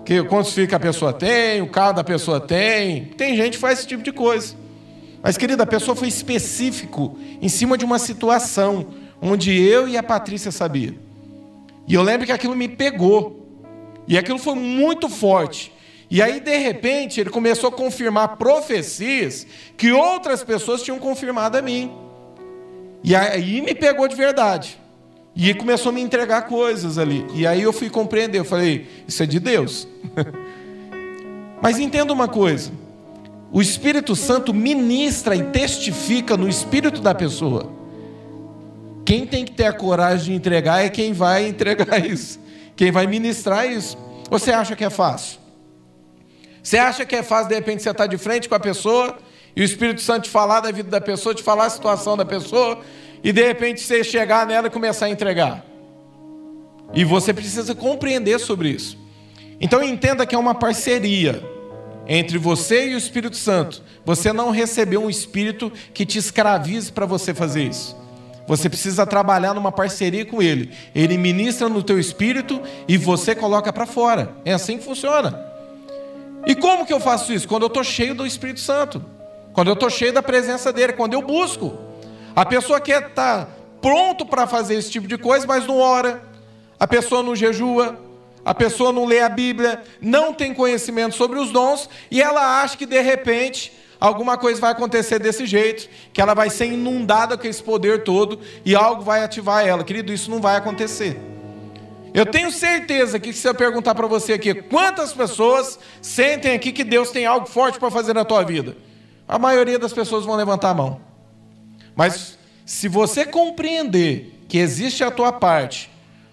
[0.05, 3.07] que quantos filhos a pessoa tem, o carro da pessoa tem.
[3.17, 4.55] Tem gente que faz esse tipo de coisa.
[5.21, 8.87] Mas, querida, a pessoa foi específico em cima de uma situação
[9.21, 10.95] onde eu e a Patrícia sabia.
[11.85, 13.45] E eu lembro que aquilo me pegou.
[14.07, 15.69] E aquilo foi muito forte.
[16.09, 21.61] E aí, de repente, ele começou a confirmar profecias que outras pessoas tinham confirmado a
[21.61, 21.91] mim.
[23.03, 24.81] E aí me pegou de verdade.
[25.35, 27.25] E começou a me entregar coisas ali.
[27.33, 29.87] E aí eu fui compreender, eu falei, isso é de Deus.
[31.61, 32.71] Mas entenda uma coisa:
[33.51, 37.71] o Espírito Santo ministra e testifica no espírito da pessoa.
[39.05, 42.39] Quem tem que ter a coragem de entregar é quem vai entregar isso,
[42.75, 43.97] quem vai ministrar isso.
[44.29, 45.39] Você acha que é fácil?
[46.61, 49.17] Você acha que é fácil, de repente, você estar de frente com a pessoa
[49.55, 52.25] e o Espírito Santo te falar da vida da pessoa, te falar a situação da
[52.25, 52.79] pessoa,
[53.23, 55.65] e de repente você chegar nela e começar a entregar.
[56.93, 58.97] E você precisa compreender sobre isso.
[59.59, 61.41] Então entenda que é uma parceria
[62.07, 63.81] entre você e o Espírito Santo.
[64.05, 67.95] Você não recebeu um espírito que te escravize para você fazer isso.
[68.45, 70.71] Você precisa trabalhar numa parceria com ele.
[70.93, 74.33] Ele ministra no teu espírito e você coloca para fora.
[74.43, 75.39] É assim que funciona.
[76.45, 77.47] E como que eu faço isso?
[77.47, 79.03] Quando eu estou cheio do Espírito Santo.
[79.53, 80.91] Quando eu estou cheio da presença dele.
[80.91, 81.77] Quando eu busco.
[82.35, 83.47] A pessoa quer estar tá
[83.81, 86.23] pronto para fazer esse tipo de coisa, mas não ora.
[86.79, 87.99] A pessoa não jejua,
[88.43, 92.77] a pessoa não lê a Bíblia, não tem conhecimento sobre os dons e ela acha
[92.77, 97.47] que de repente alguma coisa vai acontecer desse jeito, que ela vai ser inundada com
[97.47, 99.83] esse poder todo e algo vai ativar ela.
[99.83, 101.17] Querido, isso não vai acontecer.
[102.13, 106.83] Eu tenho certeza que se eu perguntar para você aqui, quantas pessoas sentem aqui que
[106.83, 108.75] Deus tem algo forte para fazer na tua vida?
[109.27, 111.12] A maioria das pessoas vão levantar a mão.
[111.95, 115.89] Mas se você compreender que existe a tua parte,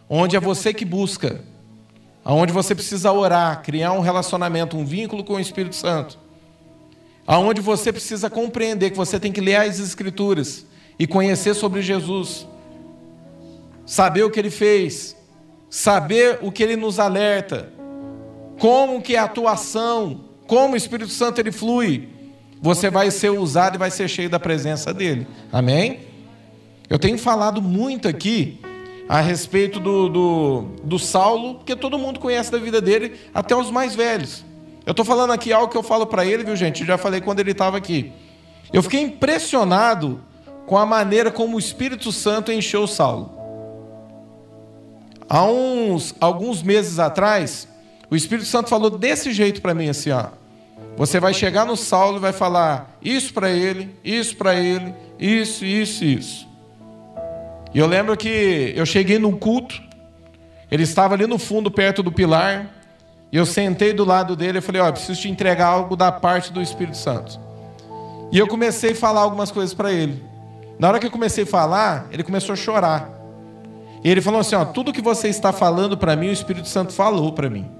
[0.09, 1.40] onde é você que busca,
[2.25, 6.18] aonde você precisa orar, criar um relacionamento, um vínculo com o Espírito Santo,
[7.27, 10.66] aonde você precisa compreender que você tem que ler as Escrituras
[10.99, 12.46] e conhecer sobre Jesus,
[13.87, 15.16] saber o que Ele fez,
[15.68, 17.73] saber o que Ele nos alerta,
[18.59, 22.09] como que é a atuação, como o Espírito Santo ele flui,
[22.61, 25.27] você vai ser usado e vai ser cheio da presença dele.
[25.51, 26.01] Amém?
[26.88, 28.61] Eu tenho falado muito aqui
[29.09, 33.70] a respeito do, do, do Saulo, porque todo mundo conhece da vida dele, até os
[33.70, 34.44] mais velhos.
[34.85, 36.81] Eu estou falando aqui algo que eu falo para ele, viu, gente?
[36.81, 38.12] Eu já falei quando ele estava aqui.
[38.73, 40.20] Eu fiquei impressionado
[40.66, 43.33] com a maneira como o Espírito Santo encheu o Saulo.
[45.29, 47.68] Há uns alguns meses atrás,
[48.11, 50.27] o Espírito Santo falou desse jeito para mim assim, ó.
[50.96, 55.64] Você vai chegar no Saulo e vai falar isso para ele, isso para ele, isso,
[55.64, 56.48] isso, isso.
[57.72, 59.81] E eu lembro que eu cheguei num culto,
[60.70, 62.70] ele estava ali no fundo, perto do pilar,
[63.33, 66.11] e eu sentei do lado dele e falei: Ó, oh, preciso te entregar algo da
[66.11, 67.38] parte do Espírito Santo.
[68.33, 70.22] E eu comecei a falar algumas coisas para ele.
[70.79, 73.09] Na hora que eu comecei a falar, ele começou a chorar.
[74.03, 76.92] E ele falou assim: Ó, tudo que você está falando para mim, o Espírito Santo
[76.92, 77.70] falou para mim.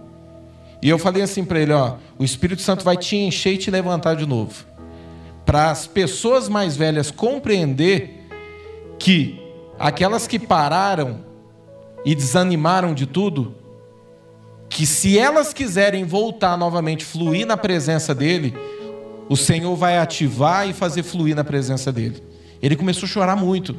[0.83, 3.71] E eu falei assim para ele: Ó, o Espírito Santo vai te encher e te
[3.71, 4.65] levantar de novo.
[5.45, 8.27] Para as pessoas mais velhas compreender
[8.99, 9.41] que
[9.79, 11.25] aquelas que pararam
[12.05, 13.55] e desanimaram de tudo,
[14.69, 18.55] que se elas quiserem voltar novamente, fluir na presença dele,
[19.29, 22.23] o Senhor vai ativar e fazer fluir na presença dele.
[22.63, 23.77] Ele começou a chorar muito,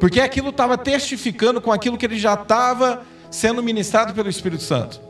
[0.00, 5.05] porque aquilo estava testificando com aquilo que ele já estava sendo ministrado pelo Espírito Santo.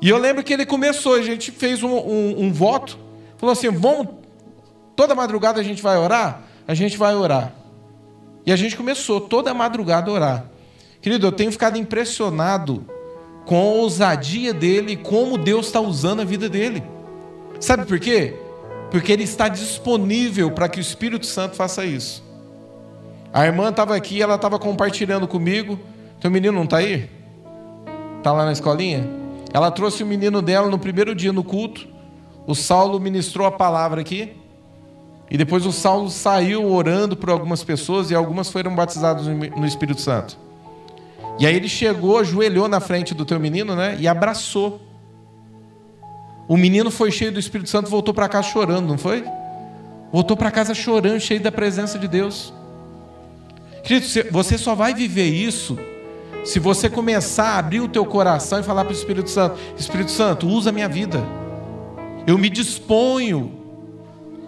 [0.00, 2.98] E eu lembro que ele começou, a gente fez um, um, um voto,
[3.38, 4.08] falou assim: vamos,
[4.94, 6.42] toda madrugada a gente vai orar?
[6.66, 7.52] A gente vai orar.
[8.44, 10.44] E a gente começou toda madrugada a orar.
[11.00, 12.84] Querido, eu tenho ficado impressionado
[13.44, 16.82] com a ousadia dele e como Deus está usando a vida dele.
[17.60, 18.34] Sabe por quê?
[18.90, 22.24] Porque ele está disponível para que o Espírito Santo faça isso.
[23.32, 25.78] A irmã estava aqui, ela estava compartilhando comigo.
[26.20, 27.08] Teu menino não está aí?
[28.18, 29.25] Está lá na escolinha?
[29.56, 31.88] Ela trouxe o menino dela no primeiro dia no culto.
[32.46, 34.36] O Saulo ministrou a palavra aqui.
[35.30, 40.02] E depois o Saulo saiu orando por algumas pessoas e algumas foram batizadas no Espírito
[40.02, 40.36] Santo.
[41.38, 43.96] E aí ele chegou, ajoelhou na frente do teu menino, né?
[43.98, 44.78] E abraçou.
[46.46, 49.24] O menino foi cheio do Espírito Santo, voltou para casa chorando, não foi?
[50.12, 52.52] Voltou para casa chorando, cheio da presença de Deus.
[53.82, 55.78] Querido, você só vai viver isso
[56.46, 60.10] se você começar a abrir o teu coração e falar para o Espírito Santo: Espírito
[60.10, 61.22] Santo, usa a minha vida.
[62.26, 63.66] Eu me disponho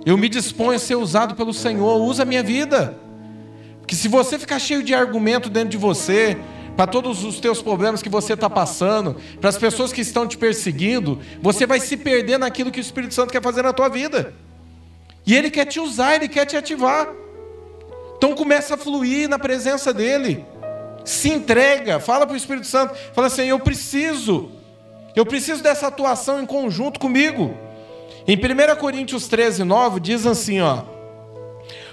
[0.08, 2.96] eu me disponho a ser usado pelo Senhor, usa a minha vida.
[3.80, 6.34] Porque se você ficar cheio de argumento dentro de você,
[6.74, 10.38] para todos os teus problemas que você está passando, para as pessoas que estão te
[10.38, 14.32] perseguindo, você vai se perder naquilo que o Espírito Santo quer fazer na tua vida.
[15.26, 17.08] E Ele quer te usar, Ele quer te ativar.
[18.16, 20.42] Então começa a fluir na presença dEle.
[21.08, 24.50] Se entrega, fala para o Espírito Santo, fala assim, eu preciso,
[25.16, 27.56] eu preciso dessa atuação em conjunto comigo.
[28.26, 30.82] Em 1 Coríntios 13, 9, diz assim: ó,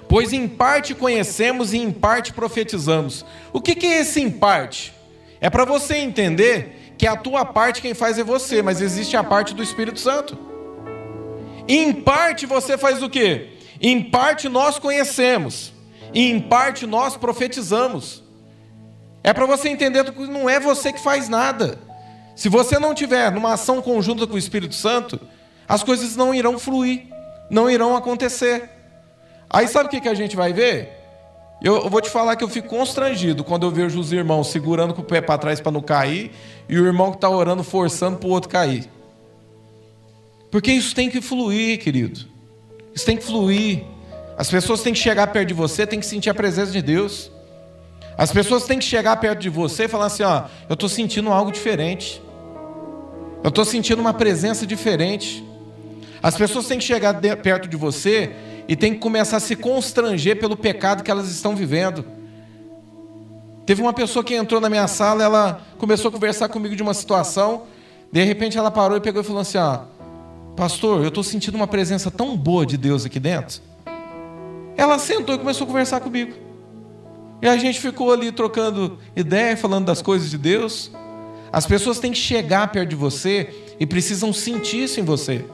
[0.09, 3.25] Pois em parte conhecemos e em parte profetizamos.
[3.53, 4.93] O que, que é esse em parte?
[5.39, 9.23] É para você entender que a tua parte quem faz é você, mas existe a
[9.23, 10.37] parte do Espírito Santo.
[11.69, 13.51] Em parte você faz o quê?
[13.79, 15.71] Em parte nós conhecemos,
[16.13, 18.24] e em parte nós profetizamos.
[19.25, 21.79] É para você entender que não é você que faz nada.
[22.35, 25.19] Se você não tiver numa ação conjunta com o Espírito Santo,
[25.67, 27.05] as coisas não irão fluir,
[27.49, 28.69] não irão acontecer.
[29.49, 30.91] Aí sabe o que, que a gente vai ver?
[31.59, 34.93] Eu, eu vou te falar que eu fico constrangido quando eu vejo os irmãos segurando
[34.93, 36.29] com o pé para trás para não cair
[36.69, 38.87] e o irmão que está orando forçando para o outro cair.
[40.51, 42.19] Porque isso tem que fluir, querido.
[42.93, 43.85] Isso tem que fluir.
[44.37, 47.31] As pessoas têm que chegar perto de você, têm que sentir a presença de Deus.
[48.17, 51.31] As pessoas têm que chegar perto de você e falar assim: ó, eu estou sentindo
[51.31, 52.21] algo diferente.
[53.43, 55.43] Eu estou sentindo uma presença diferente.
[56.23, 58.35] As pessoas têm que chegar de, perto de você
[58.67, 62.03] e têm que começar a se constranger pelo pecado que elas estão vivendo.
[63.65, 66.93] Teve uma pessoa que entrou na minha sala, ela começou a conversar comigo de uma
[66.93, 67.63] situação,
[68.11, 69.81] de repente ela parou e pegou e falou assim: ó,
[70.55, 73.61] Pastor, eu estou sentindo uma presença tão boa de Deus aqui dentro.
[74.77, 76.44] Ela sentou e começou a conversar comigo.
[77.41, 80.91] E a gente ficou ali trocando ideia, falando das coisas de Deus.
[81.51, 85.45] As pessoas têm que chegar perto de você e precisam sentir isso em você.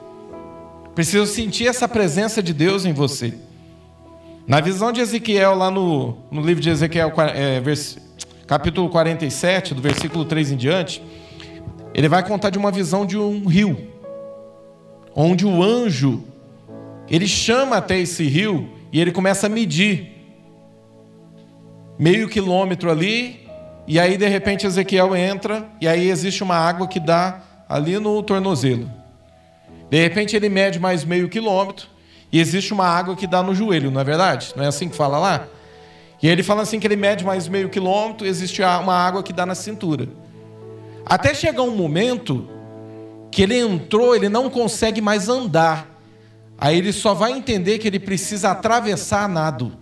[0.96, 3.34] Precisam sentir essa presença de Deus em você.
[4.48, 7.98] Na visão de Ezequiel, lá no, no livro de Ezequiel, é, vers,
[8.48, 11.04] capítulo 47, do versículo 3 em diante,
[11.94, 13.78] ele vai contar de uma visão de um rio,
[15.16, 16.24] onde o anjo,
[17.10, 20.21] ele chama até esse rio e ele começa a medir
[22.02, 23.48] meio quilômetro ali,
[23.86, 28.24] e aí de repente Ezequiel entra, e aí existe uma água que dá ali no
[28.24, 28.90] tornozelo.
[29.88, 31.88] De repente ele mede mais meio quilômetro,
[32.32, 34.52] e existe uma água que dá no joelho, não é verdade?
[34.56, 35.46] Não é assim que fala lá?
[36.24, 39.46] E ele fala assim que ele mede mais meio quilômetro, existe uma água que dá
[39.46, 40.10] na cintura.
[41.06, 42.50] Até chegar um momento
[43.30, 45.88] que ele entrou, ele não consegue mais andar.
[46.58, 49.80] Aí ele só vai entender que ele precisa atravessar nado.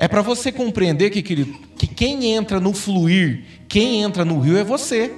[0.00, 4.56] É para você compreender que, querido, que quem entra no fluir, quem entra no rio
[4.56, 5.12] é você.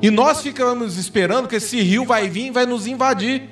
[0.00, 3.50] E nós ficamos esperando que esse rio vai vir e vai nos invadir.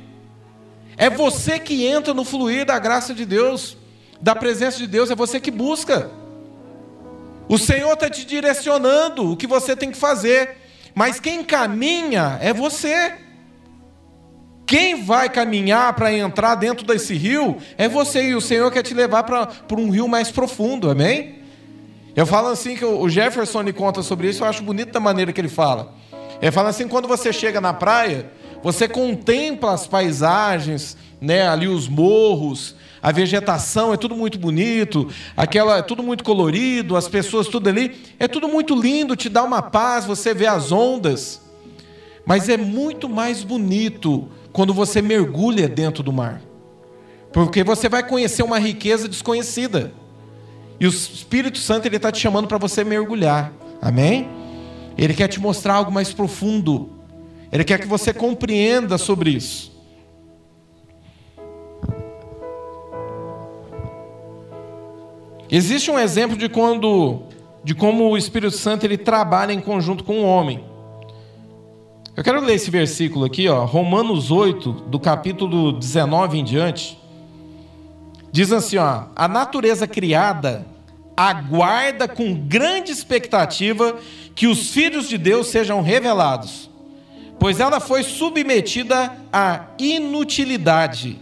[0.97, 3.77] É você que entra no fluir da graça de Deus,
[4.21, 6.09] da presença de Deus, é você que busca.
[7.49, 10.57] O Senhor está te direcionando o que você tem que fazer,
[10.95, 13.15] mas quem caminha é você.
[14.71, 18.95] Quem vai caminhar para entrar dentro desse rio é você, e o Senhor quer te
[18.95, 21.41] levar para um rio mais profundo, amém?
[22.15, 25.33] Eu falo assim que o Jefferson me conta sobre isso, eu acho bonito da maneira
[25.33, 25.93] que ele fala.
[26.41, 28.31] Ele fala assim: quando você chega na praia,
[28.63, 35.79] você contempla as paisagens, né, ali os morros, a vegetação é tudo muito bonito, aquela
[35.79, 39.63] é tudo muito colorido, as pessoas tudo ali, é tudo muito lindo, te dá uma
[39.63, 41.41] paz, você vê as ondas.
[42.25, 46.41] Mas é muito mais bonito quando você mergulha dentro do mar.
[47.33, 49.93] Porque você vai conhecer uma riqueza desconhecida.
[50.79, 53.53] E o Espírito Santo ele está te chamando para você mergulhar.
[53.81, 54.29] Amém?
[54.97, 56.91] Ele quer te mostrar algo mais profundo.
[57.53, 59.71] Ele quer que você compreenda sobre isso.
[65.51, 67.23] Existe um exemplo de quando
[67.63, 70.65] de como o Espírito Santo ele trabalha em conjunto com o homem.
[72.21, 76.99] Eu quero ler esse versículo aqui, ó, Romanos 8, do capítulo 19 em diante.
[78.31, 80.67] Diz assim, ó: A natureza criada
[81.17, 83.99] aguarda com grande expectativa
[84.35, 86.69] que os filhos de Deus sejam revelados,
[87.39, 91.19] pois ela foi submetida à inutilidade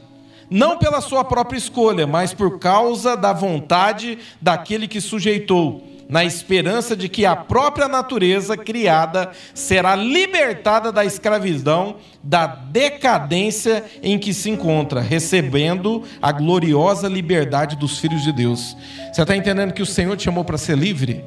[0.51, 6.97] não pela sua própria escolha, mas por causa da vontade daquele que sujeitou, na esperança
[6.97, 14.49] de que a própria natureza criada será libertada da escravidão, da decadência em que se
[14.49, 18.75] encontra, recebendo a gloriosa liberdade dos filhos de Deus.
[19.12, 21.25] Você está entendendo que o Senhor te chamou para ser livre?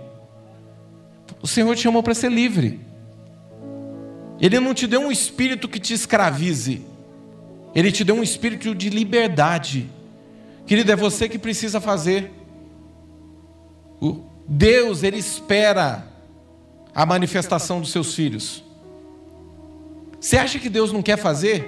[1.41, 2.79] O Senhor te chamou para ser livre.
[4.39, 6.83] Ele não te deu um espírito que te escravize.
[7.75, 9.87] Ele te deu um espírito de liberdade.
[10.65, 12.31] Querido, é você que precisa fazer.
[14.53, 16.05] Deus, Ele espera
[16.93, 18.61] a manifestação dos seus filhos.
[20.19, 21.65] Você acha que Deus não quer fazer?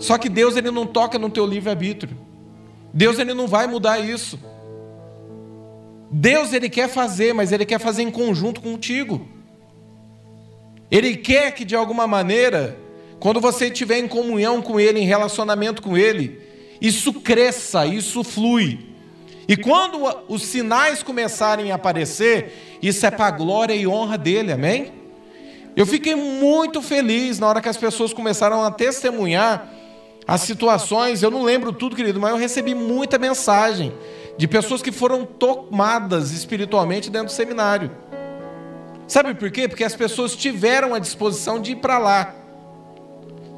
[0.00, 2.16] Só que Deus ele não toca no teu livre-arbítrio.
[2.92, 4.38] Deus ele não vai mudar isso.
[6.10, 9.26] Deus ele quer fazer, mas ele quer fazer em conjunto contigo.
[10.90, 12.76] Ele quer que de alguma maneira
[13.20, 16.40] quando você estiver em comunhão com Ele, em relacionamento com Ele,
[16.80, 18.87] isso cresça, isso flui.
[19.48, 24.52] E quando os sinais começarem a aparecer, isso é para a glória e honra dele,
[24.52, 24.92] amém?
[25.74, 29.66] Eu fiquei muito feliz na hora que as pessoas começaram a testemunhar
[30.26, 31.22] as situações.
[31.22, 33.94] Eu não lembro tudo, querido, mas eu recebi muita mensagem
[34.36, 37.90] de pessoas que foram tomadas espiritualmente dentro do seminário.
[39.06, 39.66] Sabe por quê?
[39.66, 42.34] Porque as pessoas tiveram a disposição de ir para lá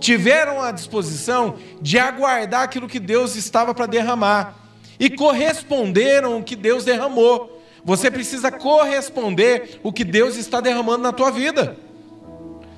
[0.00, 4.60] tiveram a disposição de aguardar aquilo que Deus estava para derramar
[5.01, 7.61] e corresponderam o que Deus derramou.
[7.82, 11.76] Você precisa corresponder o que Deus está derramando na tua vida.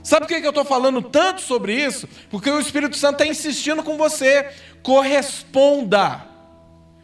[0.05, 2.09] Sabe por que eu estou falando tanto sobre isso?
[2.31, 4.49] Porque o Espírito Santo está insistindo com você.
[4.83, 6.25] Corresponda.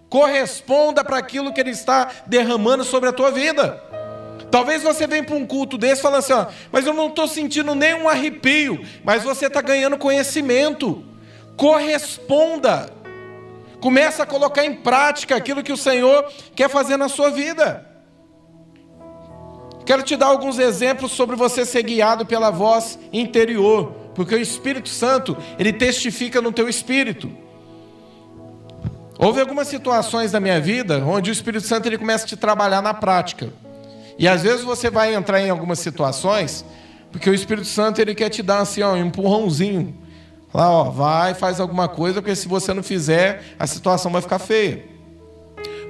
[0.08, 3.82] Corresponda para aquilo que Ele está derramando sobre a tua vida.
[4.50, 7.74] Talvez você venha para um culto desse falando assim, ó, mas eu não estou sentindo
[7.74, 11.04] nenhum arrepio, mas você está ganhando conhecimento.
[11.56, 12.97] Corresponda.
[13.80, 16.24] Começa a colocar em prática aquilo que o Senhor
[16.54, 17.86] quer fazer na sua vida.
[19.86, 24.88] Quero te dar alguns exemplos sobre você ser guiado pela voz interior, porque o Espírito
[24.88, 27.30] Santo, ele testifica no teu espírito.
[29.18, 32.82] Houve algumas situações da minha vida onde o Espírito Santo ele começa a te trabalhar
[32.82, 33.52] na prática.
[34.18, 36.64] E às vezes você vai entrar em algumas situações
[37.10, 39.94] porque o Espírito Santo ele quer te dar assim, ó, um empurrãozinho.
[40.52, 44.38] Lá, ó, vai, faz alguma coisa, porque se você não fizer, a situação vai ficar
[44.38, 44.84] feia.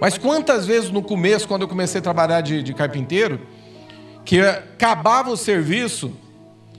[0.01, 3.41] Mas quantas vezes no começo, quando eu comecei a trabalhar de, de carpinteiro,
[4.25, 6.13] que acabava o serviço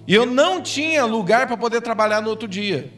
[0.07, 2.91] e eu não tinha lugar para poder trabalhar no outro dia.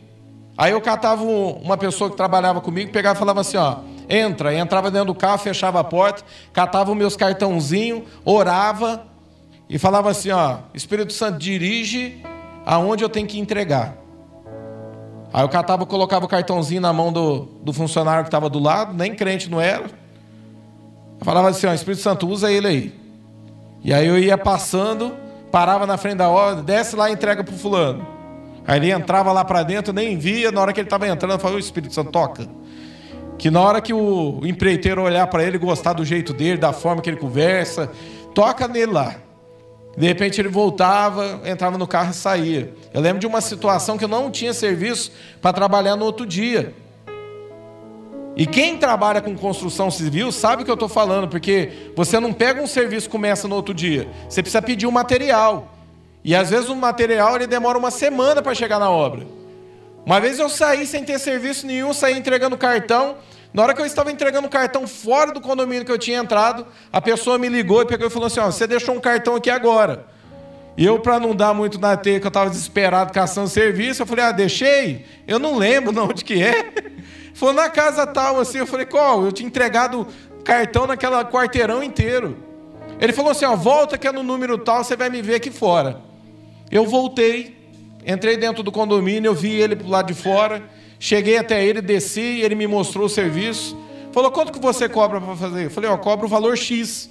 [0.57, 3.77] Aí eu catava uma pessoa que trabalhava comigo, pegava e falava assim, ó,
[4.09, 9.07] entra, entrava dentro do carro, fechava a porta, catava os meus cartãozinhos, orava
[9.69, 12.21] e falava assim, ó, Espírito Santo dirige
[12.65, 14.00] aonde eu tenho que entregar.
[15.33, 18.93] Aí eu catava, colocava o cartãozinho na mão do, do funcionário que estava do lado,
[18.93, 19.85] nem crente não era.
[21.19, 23.01] Eu falava assim, ó, Espírito Santo, usa ele aí.
[23.83, 25.13] E aí eu ia passando,
[25.51, 28.05] parava na frente da obra, desce lá e entrega para o fulano.
[28.67, 31.39] Aí ele entrava lá para dentro, nem via, na hora que ele estava entrando, eu
[31.39, 32.47] falava, o Espírito Santo, toca.
[33.37, 37.01] Que na hora que o empreiteiro olhar para ele, gostar do jeito dele, da forma
[37.01, 37.89] que ele conversa,
[38.35, 39.15] toca nele lá.
[39.97, 42.73] De repente ele voltava, entrava no carro e saía.
[42.93, 45.11] Eu lembro de uma situação que eu não tinha serviço
[45.41, 46.73] para trabalhar no outro dia.
[48.35, 52.31] E quem trabalha com construção civil sabe o que eu estou falando, porque você não
[52.31, 54.07] pega um serviço e começa no outro dia.
[54.29, 55.75] Você precisa pedir um material.
[56.23, 59.27] E às vezes o material ele demora uma semana para chegar na obra.
[60.05, 63.17] Uma vez eu saí sem ter serviço nenhum, saí entregando cartão.
[63.53, 66.65] Na hora que eu estava entregando o cartão fora do condomínio que eu tinha entrado,
[66.91, 69.49] a pessoa me ligou e pegou e falou assim: ó, você deixou um cartão aqui
[69.49, 70.05] agora.
[70.77, 74.05] E eu, para não dar muito na teia, que eu estava desesperado caçando serviço, eu
[74.05, 75.05] falei: ah, deixei?
[75.27, 76.71] Eu não lembro de onde que é.
[77.33, 78.59] Falou, na casa tal, assim.
[78.59, 79.25] Eu falei: qual?
[79.25, 80.07] Eu tinha entregado
[80.45, 82.37] cartão naquela quarteirão inteiro.
[83.01, 85.51] Ele falou assim: ó, volta que é no número tal, você vai me ver aqui
[85.51, 85.99] fora.
[86.71, 87.69] Eu voltei,
[88.07, 90.63] entrei dentro do condomínio, eu vi ele pro lado de fora.
[91.03, 93.75] Cheguei até ele, desci, ele me mostrou o serviço.
[94.11, 95.65] Falou, quanto que você cobra para fazer?
[95.65, 97.09] Eu falei, ó, cobro o valor X.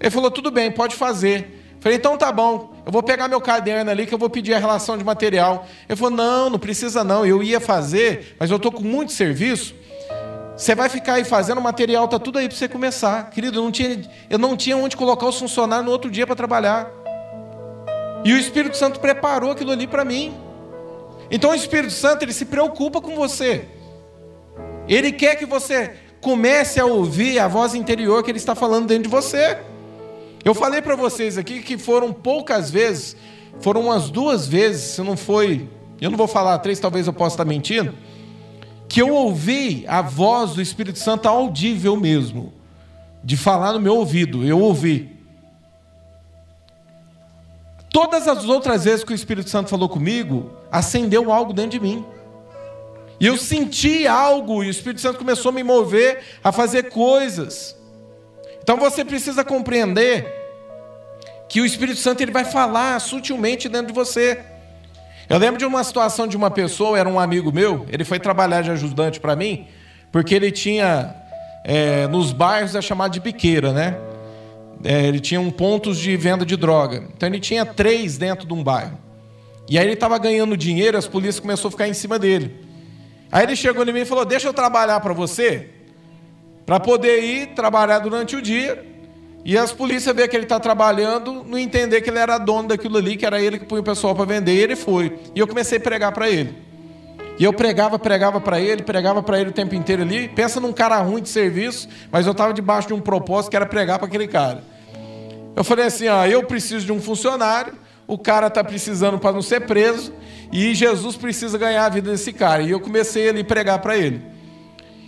[0.00, 1.76] Ele falou, tudo bem, pode fazer.
[1.76, 4.52] Eu falei, então tá bom, eu vou pegar meu caderno ali que eu vou pedir
[4.52, 5.64] a relação de material.
[5.88, 9.76] Ele falou, não, não precisa não, eu ia fazer, mas eu estou com muito serviço.
[10.56, 13.30] Você vai ficar aí fazendo, o material tá tudo aí para você começar.
[13.30, 16.34] Querido, eu não, tinha, eu não tinha onde colocar os funcionários no outro dia para
[16.34, 16.90] trabalhar.
[18.24, 20.47] E o Espírito Santo preparou aquilo ali para mim.
[21.30, 23.66] Então o Espírito Santo ele se preocupa com você.
[24.88, 29.04] Ele quer que você comece a ouvir a voz interior que ele está falando dentro
[29.04, 29.58] de você.
[30.44, 33.16] Eu falei para vocês aqui que foram poucas vezes,
[33.60, 35.68] foram umas duas vezes, se não foi,
[36.00, 37.94] eu não vou falar três, talvez eu possa estar mentindo,
[38.88, 42.52] que eu ouvi a voz do Espírito Santo audível mesmo,
[43.22, 45.17] de falar no meu ouvido, eu ouvi.
[47.90, 52.04] Todas as outras vezes que o Espírito Santo falou comigo, acendeu algo dentro de mim.
[53.20, 57.76] E eu senti algo, e o Espírito Santo começou a me mover a fazer coisas.
[58.62, 60.26] Então você precisa compreender
[61.48, 64.38] que o Espírito Santo ele vai falar sutilmente dentro de você.
[65.28, 68.62] Eu lembro de uma situação de uma pessoa, era um amigo meu, ele foi trabalhar
[68.62, 69.66] de ajudante para mim,
[70.12, 71.14] porque ele tinha
[71.64, 73.96] é, nos bairros é chamado de biqueira, né?
[74.84, 77.04] É, ele tinha um pontos de venda de droga.
[77.16, 78.98] Então ele tinha três dentro de um bairro.
[79.68, 82.56] E aí ele estava ganhando dinheiro, as polícias começaram a ficar em cima dele.
[83.30, 85.68] Aí ele chegou em mim e falou: Deixa eu trabalhar para você,
[86.64, 88.86] para poder ir trabalhar durante o dia.
[89.44, 92.98] E as polícias ver que ele está trabalhando, não entender que ele era dono daquilo
[92.98, 95.18] ali, que era ele que punha o pessoal para vender, e ele foi.
[95.34, 96.54] E eu comecei a pregar para ele.
[97.38, 100.28] E eu pregava, pregava para ele, pregava para ele o tempo inteiro ali.
[100.28, 103.66] Pensa num cara ruim de serviço, mas eu estava debaixo de um propósito que era
[103.66, 104.64] pregar para aquele cara.
[105.54, 107.74] Eu falei assim: ó, eu preciso de um funcionário,
[108.06, 110.12] o cara está precisando para não ser preso,
[110.52, 112.62] e Jesus precisa ganhar a vida desse cara.
[112.62, 114.20] E eu comecei ali a pregar para ele.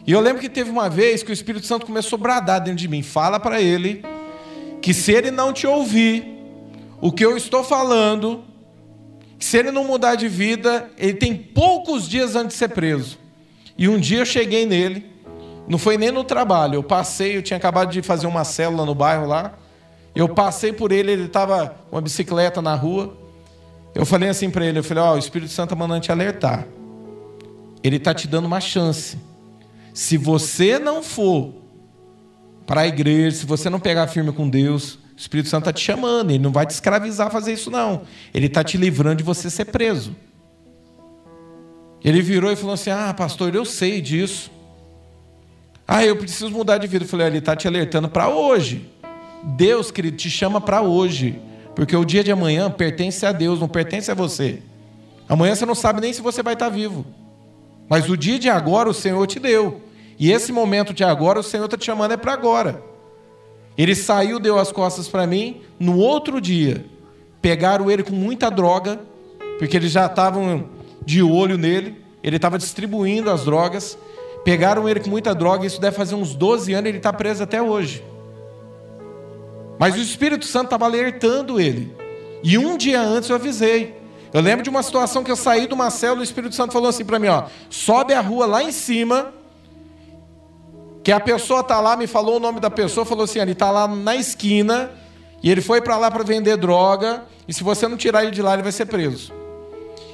[0.06, 2.78] E eu lembro que teve uma vez que o Espírito Santo começou a bradar dentro
[2.78, 4.04] de mim: fala para ele
[4.80, 6.24] que se ele não te ouvir,
[7.00, 8.44] o que eu estou falando,
[9.40, 13.18] se ele não mudar de vida, ele tem poucos dias antes de ser preso.
[13.76, 15.06] E um dia eu cheguei nele,
[15.66, 18.94] não foi nem no trabalho, eu passei, eu tinha acabado de fazer uma célula no
[18.94, 19.54] bairro lá.
[20.14, 23.16] Eu passei por ele, ele estava com uma bicicleta na rua.
[23.94, 26.12] Eu falei assim para ele, eu falei, ó, oh, o Espírito Santo está mandando te
[26.12, 26.66] alertar.
[27.82, 29.16] Ele está te dando uma chance.
[29.94, 31.54] Se você não for
[32.66, 35.84] para a igreja, se você não pegar firme com Deus, o Espírito Santo está te
[35.84, 38.04] chamando, ele não vai te escravizar a fazer isso, não.
[38.32, 40.16] Ele está te livrando de você ser preso.
[42.02, 44.50] Ele virou e falou assim: Ah, pastor, eu sei disso.
[45.86, 47.04] Ah, eu preciso mudar de vida.
[47.04, 48.90] Eu falei: Ele está te alertando para hoje.
[49.42, 51.38] Deus, querido, te chama para hoje.
[51.74, 54.62] Porque o dia de amanhã pertence a Deus, não pertence a você.
[55.28, 57.04] Amanhã você não sabe nem se você vai estar vivo.
[57.90, 59.82] Mas o dia de agora o Senhor te deu.
[60.18, 62.88] E esse momento de agora o Senhor está te chamando é para agora.
[63.80, 65.62] Ele saiu, deu as costas para mim.
[65.78, 66.84] No outro dia,
[67.40, 69.00] pegaram ele com muita droga,
[69.58, 70.68] porque eles já estavam
[71.02, 71.96] de olho nele.
[72.22, 73.96] Ele estava distribuindo as drogas.
[74.44, 75.64] Pegaram ele com muita droga.
[75.64, 76.90] Isso deve fazer uns 12 anos.
[76.90, 78.04] Ele está preso até hoje.
[79.78, 81.90] Mas o Espírito Santo estava alertando ele.
[82.44, 83.96] E um dia antes eu avisei.
[84.30, 86.90] Eu lembro de uma situação que eu saí do Marcelo e o Espírito Santo falou
[86.90, 89.32] assim para mim: ó, sobe a rua lá em cima
[91.10, 93.68] que a pessoa tá lá, me falou o nome da pessoa, falou assim, ele tá
[93.68, 94.92] lá na esquina
[95.42, 98.40] e ele foi para lá para vender droga e se você não tirar ele de
[98.40, 99.32] lá ele vai ser preso.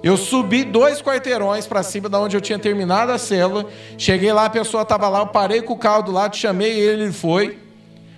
[0.02, 3.66] Eu subi dois quarteirões para cima da onde eu tinha terminado a célula.
[3.98, 7.02] Cheguei lá, a pessoa estava lá, eu parei com o carro do lado, chamei ele,
[7.02, 7.58] ele foi.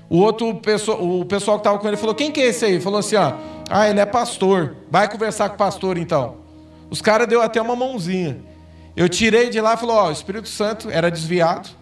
[0.08, 2.80] O outro pessoa, o pessoal que estava com ele falou: "Quem que é esse aí?"
[2.80, 3.32] Falou assim: "Ó,
[3.68, 4.76] ah, ele é pastor.
[4.88, 6.36] Vai conversar com o pastor então."
[6.88, 8.38] Os caras deu até uma mãozinha.
[8.96, 11.77] Eu tirei de lá falou: "Ó, o Espírito Santo era desviado.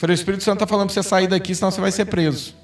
[0.00, 2.54] Falei, o Espírito Santo está falando para você sair daqui, senão você vai ser preso.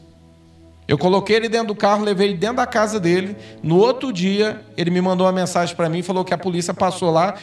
[0.89, 3.37] Eu coloquei ele dentro do carro, levei ele dentro da casa dele.
[3.63, 7.11] No outro dia, ele me mandou uma mensagem para mim, falou que a polícia passou
[7.11, 7.35] lá,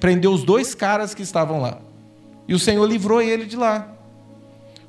[0.00, 1.78] prendeu os dois caras que estavam lá.
[2.48, 3.86] E o Senhor livrou ele de lá.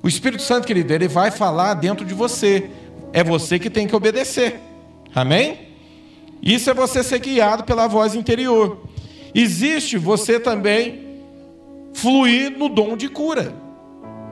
[0.01, 2.68] O Espírito Santo, querido, ele vai falar dentro de você.
[3.14, 4.60] É você que tem que obedecer.
[5.14, 5.68] Amém?
[6.41, 8.82] Isso é você ser guiado pela voz interior.
[9.36, 11.22] Existe você também
[11.93, 13.66] fluir no dom de cura.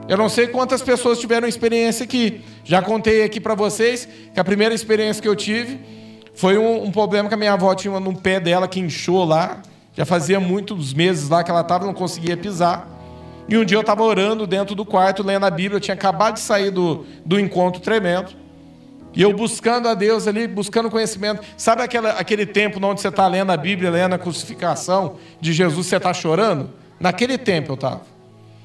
[0.08, 2.40] Eu não sei quantas pessoas tiveram experiência aqui.
[2.62, 5.80] Já contei aqui para vocês que a primeira experiência que eu tive
[6.32, 9.62] foi um, um, problema que a minha avó tinha num pé dela que inchou lá.
[9.94, 12.88] Já fazia muitos meses lá que ela estava, não conseguia pisar.
[13.48, 15.78] E um dia eu estava orando dentro do quarto, lendo a Bíblia.
[15.78, 18.30] Eu tinha acabado de sair do, do encontro tremendo.
[19.12, 21.42] E eu buscando a Deus ali, buscando conhecimento.
[21.56, 25.86] Sabe aquela, aquele tempo onde você está lendo a Bíblia, lendo a crucificação de Jesus,
[25.86, 26.70] você está chorando?
[27.00, 28.15] Naquele tempo eu estava.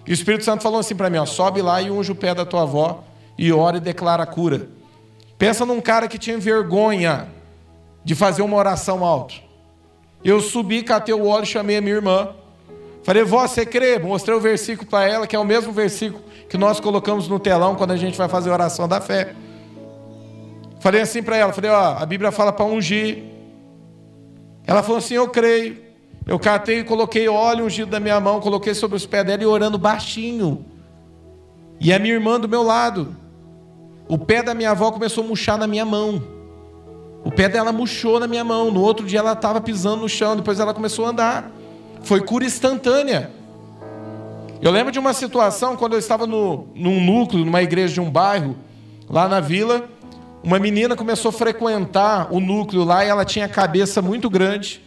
[0.05, 2.33] E o Espírito Santo falou assim para mim: ó, sobe lá e unge o pé
[2.33, 3.03] da tua avó
[3.37, 4.67] e ora e declara a cura.
[5.37, 7.27] Pensa num cara que tinha vergonha
[8.03, 9.35] de fazer uma oração alto.
[10.23, 12.29] Eu subi, catei o óleo, chamei a minha irmã.
[13.03, 13.97] Falei, vó, você crê?
[13.97, 17.75] Mostrei o versículo para ela, que é o mesmo versículo que nós colocamos no telão
[17.75, 19.33] quando a gente vai fazer a oração da fé.
[20.79, 23.23] Falei assim para ela, falei, ó, a Bíblia fala para ungir.
[24.67, 25.90] Ela falou assim, eu creio.
[26.31, 29.45] Eu catei e coloquei óleo ungido da minha mão, coloquei sobre os pés dela e
[29.45, 30.63] orando baixinho.
[31.77, 33.13] E a minha irmã do meu lado.
[34.07, 36.23] O pé da minha avó começou a murchar na minha mão.
[37.25, 38.71] O pé dela murchou na minha mão.
[38.71, 41.51] No outro dia ela estava pisando no chão, depois ela começou a andar.
[42.01, 43.29] Foi cura instantânea.
[44.61, 48.09] Eu lembro de uma situação quando eu estava no, num núcleo, numa igreja de um
[48.09, 48.55] bairro,
[49.09, 49.83] lá na vila.
[50.41, 54.81] Uma menina começou a frequentar o núcleo lá e ela tinha a cabeça muito grande.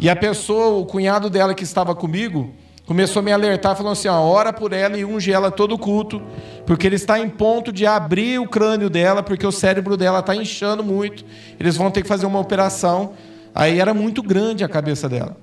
[0.00, 2.54] E a pessoa, o cunhado dela que estava comigo,
[2.86, 6.22] começou a me alertar, falando assim: ó, ora por ela e unge ela todo culto,
[6.64, 10.34] porque ele está em ponto de abrir o crânio dela, porque o cérebro dela está
[10.34, 11.22] inchando muito,
[11.60, 13.12] eles vão ter que fazer uma operação.
[13.54, 15.36] Aí era muito grande a cabeça dela.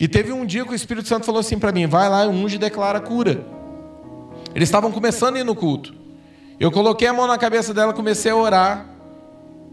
[0.00, 2.56] E teve um dia que o Espírito Santo falou assim para mim: vai lá, unge
[2.56, 3.46] e declara cura.
[4.52, 5.94] Eles estavam começando a ir no culto.
[6.58, 8.84] Eu coloquei a mão na cabeça dela, comecei a orar,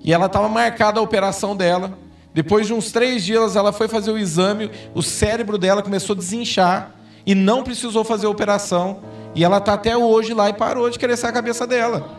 [0.04, 1.98] e ela estava marcada a operação dela.
[2.34, 6.18] Depois de uns três dias, ela foi fazer o exame, o cérebro dela começou a
[6.18, 6.92] desinchar
[7.26, 9.00] e não precisou fazer a operação.
[9.36, 12.10] E ela está até hoje lá e parou de crescer a cabeça dela.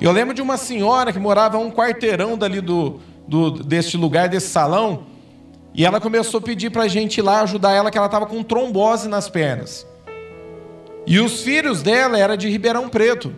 [0.00, 4.48] Eu lembro de uma senhora que morava um quarteirão dali do, do, deste lugar, desse
[4.48, 5.06] salão,
[5.72, 8.26] e ela começou a pedir para a gente ir lá ajudar ela, que ela estava
[8.26, 9.86] com trombose nas pernas.
[11.06, 13.34] E os filhos dela eram de Ribeirão Preto.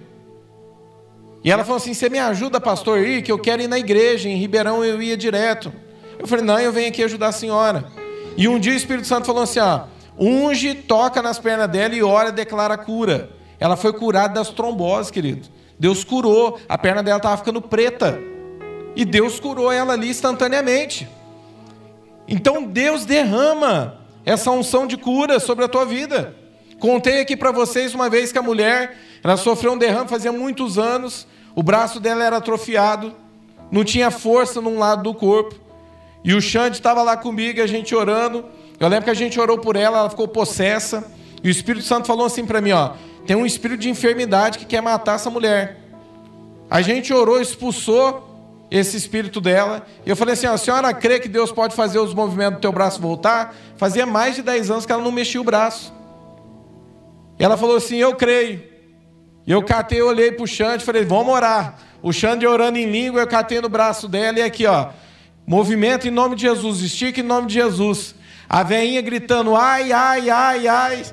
[1.47, 4.29] E ela falou assim: Você me ajuda, pastor, ir, que eu quero ir na igreja,
[4.29, 5.73] em Ribeirão eu ia direto.
[6.19, 7.87] Eu falei: Não, eu venho aqui ajudar a senhora.
[8.37, 9.85] E um dia o Espírito Santo falou assim: ó,
[10.19, 13.31] unge, toca nas pernas dela e ora declara a cura.
[13.61, 15.49] Ela foi curada das tromboses, querido.
[15.79, 18.19] Deus curou, a perna dela estava ficando preta.
[18.97, 21.09] E Deus curou ela ali instantaneamente.
[22.27, 26.35] Então Deus derrama essa unção de cura sobre a tua vida.
[26.81, 30.77] Contei aqui para vocês uma vez que a mulher, ela sofreu um derrame fazia muitos
[30.77, 31.27] anos,
[31.57, 33.15] o braço dela era atrofiado,
[33.71, 35.55] não tinha força num lado do corpo.
[36.23, 38.45] E o Xande estava lá comigo, a gente orando.
[38.79, 41.11] Eu lembro que a gente orou por ela, ela ficou possessa.
[41.43, 42.91] E o Espírito Santo falou assim para mim: ó,
[43.27, 45.79] tem um espírito de enfermidade que quer matar essa mulher.
[46.69, 49.87] A gente orou, expulsou esse espírito dela.
[50.05, 52.61] E eu falei assim: ó, a senhora crê que Deus pode fazer os movimentos do
[52.61, 53.55] teu braço voltar?
[53.79, 55.91] Fazia mais de 10 anos que ela não mexia o braço.
[57.39, 58.76] E ela falou assim: Eu creio.
[59.47, 61.79] E eu catei, olhei para o Xande e falei, vamos orar.
[62.03, 64.89] O Xande orando em língua, eu catei no braço dela e aqui, ó.
[65.47, 68.15] Movimento em nome de Jesus, estica em nome de Jesus.
[68.49, 71.05] A veinha gritando, ai, ai, ai, ai.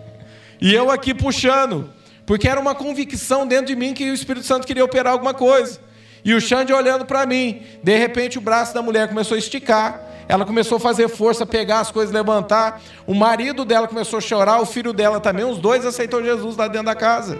[0.60, 1.90] e eu aqui puxando,
[2.24, 5.78] porque era uma convicção dentro de mim que o Espírito Santo queria operar alguma coisa.
[6.24, 7.62] E o Xande olhando para mim.
[7.82, 10.00] De repente o braço da mulher começou a esticar.
[10.26, 12.80] Ela começou a fazer força, pegar as coisas, levantar.
[13.06, 15.44] O marido dela começou a chorar, o filho dela também.
[15.44, 17.38] Os dois aceitou Jesus lá dentro da casa.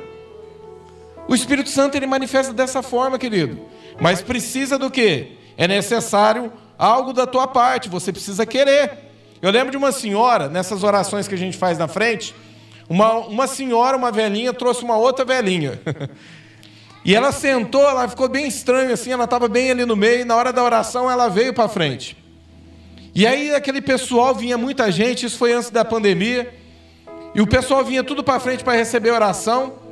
[1.27, 3.61] O Espírito Santo ele manifesta dessa forma, querido.
[4.01, 5.33] Mas precisa do quê?
[5.57, 8.91] É necessário algo da tua parte, você precisa querer.
[9.41, 12.35] Eu lembro de uma senhora, nessas orações que a gente faz na frente,
[12.89, 15.81] uma, uma senhora, uma velhinha, trouxe uma outra velhinha.
[17.05, 20.25] e ela sentou, ela ficou bem estranha assim, ela estava bem ali no meio, e
[20.25, 22.17] na hora da oração ela veio para frente.
[23.15, 26.53] E aí aquele pessoal vinha muita gente, isso foi antes da pandemia,
[27.35, 29.84] e o pessoal vinha tudo para frente para receber oração.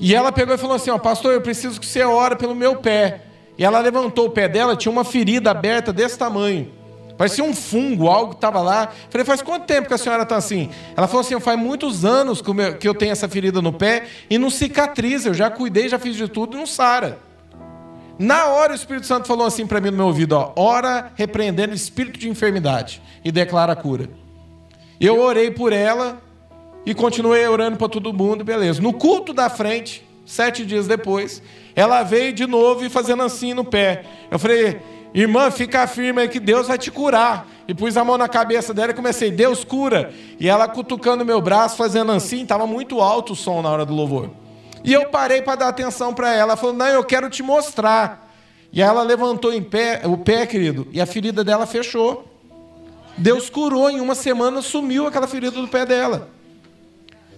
[0.00, 2.76] E ela pegou e falou assim: ó, pastor, eu preciso que você ore pelo meu
[2.76, 3.22] pé.
[3.58, 6.70] E ela levantou o pé dela, tinha uma ferida aberta desse tamanho.
[7.16, 8.92] Parecia um fungo, algo que estava lá.
[9.08, 10.68] Falei, faz quanto tempo que a senhora está assim?
[10.94, 12.42] Ela falou assim: faz muitos anos
[12.78, 15.30] que eu tenho essa ferida no pé e não cicatriza.
[15.30, 17.18] Eu já cuidei, já fiz de tudo e não sara.
[18.18, 21.74] Na hora o Espírito Santo falou assim para mim no meu ouvido: ó, ora repreendendo
[21.74, 24.08] espírito de enfermidade e declara a cura.
[25.00, 26.22] Eu orei por ela
[26.86, 28.80] e continuei orando para todo mundo, beleza.
[28.80, 31.42] No culto da frente, sete dias depois,
[31.74, 34.04] ela veio de novo e fazendo assim no pé.
[34.30, 34.80] Eu falei,
[35.12, 37.48] irmã, fica firme aí que Deus vai te curar.
[37.66, 40.14] E pus a mão na cabeça dela e comecei, Deus cura.
[40.38, 43.92] E ela cutucando meu braço, fazendo assim, estava muito alto o som na hora do
[43.92, 44.30] louvor.
[44.84, 46.42] E eu parei para dar atenção para ela.
[46.42, 48.32] Ela falou, não, eu quero te mostrar.
[48.72, 52.24] E ela levantou em pé, o pé, querido, e a ferida dela fechou.
[53.18, 56.35] Deus curou em uma semana, sumiu aquela ferida do pé dela.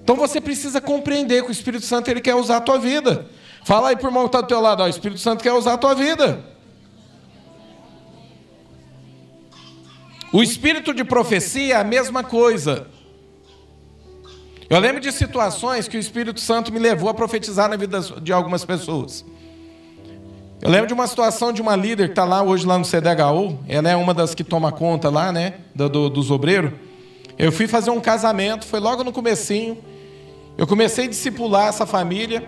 [0.08, 3.26] Então você precisa compreender que o Espírito Santo ele quer usar a tua vida.
[3.62, 5.74] Fala aí por irmão que está do teu lado, ó, o Espírito Santo quer usar
[5.74, 6.42] a tua vida.
[10.32, 12.86] O espírito de profecia é a mesma coisa.
[14.70, 18.32] Eu lembro de situações que o Espírito Santo me levou a profetizar na vida de
[18.32, 19.26] algumas pessoas.
[20.62, 23.58] Eu lembro de uma situação de uma líder que está lá hoje lá no CDHU,
[23.68, 26.72] ela é uma das que toma conta lá, né, do, do, dos obreiros.
[27.36, 29.76] Eu fui fazer um casamento, foi logo no comecinho.
[30.58, 32.44] Eu comecei a discipular essa família.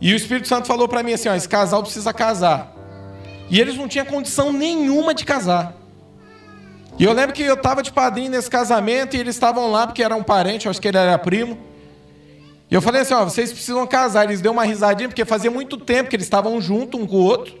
[0.00, 2.74] E o Espírito Santo falou para mim assim: ó, esse casal precisa casar.
[3.50, 5.76] E eles não tinham condição nenhuma de casar.
[6.98, 10.02] E eu lembro que eu estava de padrinho nesse casamento e eles estavam lá porque
[10.02, 11.58] era um parente, acho que ele era primo.
[12.70, 14.24] E eu falei assim: ó, vocês precisam casar.
[14.24, 17.22] Eles deu uma risadinha porque fazia muito tempo que eles estavam juntos um com o
[17.22, 17.54] outro,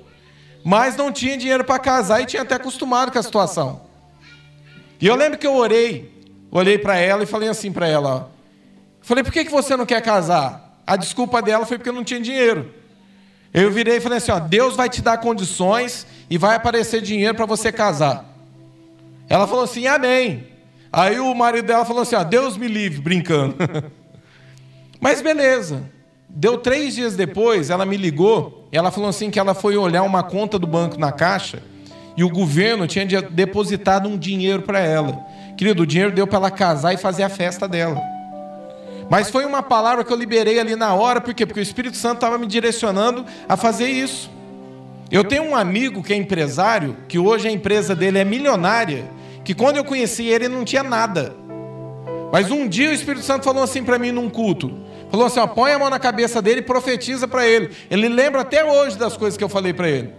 [0.64, 3.82] mas não tinha dinheiro para casar e tinha até acostumado com a situação.
[4.98, 6.10] E eu lembro que eu orei,
[6.50, 8.33] olhei para ela e falei assim para ela: ó,
[9.04, 10.80] Falei, por que, que você não quer casar?
[10.86, 12.72] A desculpa dela foi porque eu não tinha dinheiro.
[13.52, 17.34] Eu virei e falei assim: ó, Deus vai te dar condições e vai aparecer dinheiro
[17.34, 18.24] para você casar.
[19.28, 20.48] Ela falou assim: Amém.
[20.90, 23.54] Aí o marido dela falou assim: ó, Deus me livre, brincando.
[25.00, 25.84] Mas beleza.
[26.28, 28.66] Deu três dias depois, ela me ligou.
[28.72, 31.62] E ela falou assim que ela foi olhar uma conta do banco na caixa
[32.16, 35.24] e o governo tinha depositado um dinheiro para ela.
[35.56, 38.13] Querido, o dinheiro deu para ela casar e fazer a festa dela.
[39.10, 41.44] Mas foi uma palavra que eu liberei ali na hora, por quê?
[41.44, 44.30] Porque o Espírito Santo estava me direcionando a fazer isso.
[45.10, 49.04] Eu tenho um amigo que é empresário, que hoje a empresa dele é milionária,
[49.44, 51.36] que quando eu conheci ele não tinha nada.
[52.32, 54.72] Mas um dia o Espírito Santo falou assim para mim num culto.
[55.10, 57.70] Falou assim: ó, põe a mão na cabeça dele e profetiza para ele.
[57.88, 60.12] Ele lembra até hoje das coisas que eu falei para ele.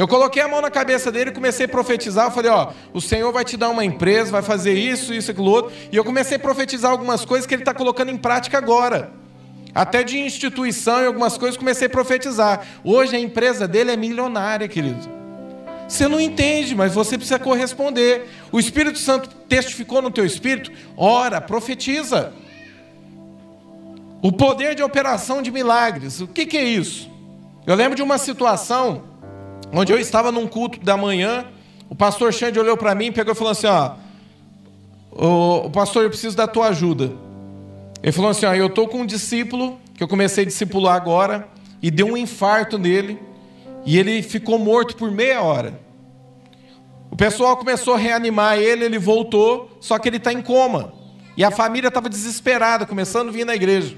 [0.00, 2.28] Eu coloquei a mão na cabeça dele e comecei a profetizar.
[2.28, 5.50] Eu falei: Ó, o Senhor vai te dar uma empresa, vai fazer isso, isso, aquilo
[5.50, 5.70] outro.
[5.92, 9.12] E eu comecei a profetizar algumas coisas que ele está colocando em prática agora.
[9.74, 12.66] Até de instituição e algumas coisas comecei a profetizar.
[12.82, 15.06] Hoje a empresa dele é milionária, querido.
[15.86, 18.26] Você não entende, mas você precisa corresponder.
[18.50, 22.32] O Espírito Santo testificou no teu espírito, ora, profetiza.
[24.22, 26.22] O poder de operação de milagres.
[26.22, 27.10] O que, que é isso?
[27.66, 29.09] Eu lembro de uma situação
[29.72, 31.46] onde eu estava num culto da manhã,
[31.88, 33.92] o pastor Xande olhou para mim, pegou e falou assim: ó,
[35.12, 37.12] o pastor, eu preciso da tua ajuda.
[38.02, 41.48] Ele falou assim: ó, eu estou com um discípulo que eu comecei a discipular agora
[41.82, 43.18] e deu um infarto nele
[43.84, 45.80] e ele ficou morto por meia hora.
[47.10, 50.92] O pessoal começou a reanimar ele, ele voltou, só que ele está em coma.
[51.36, 53.96] E a família estava desesperada, começando a vir na igreja.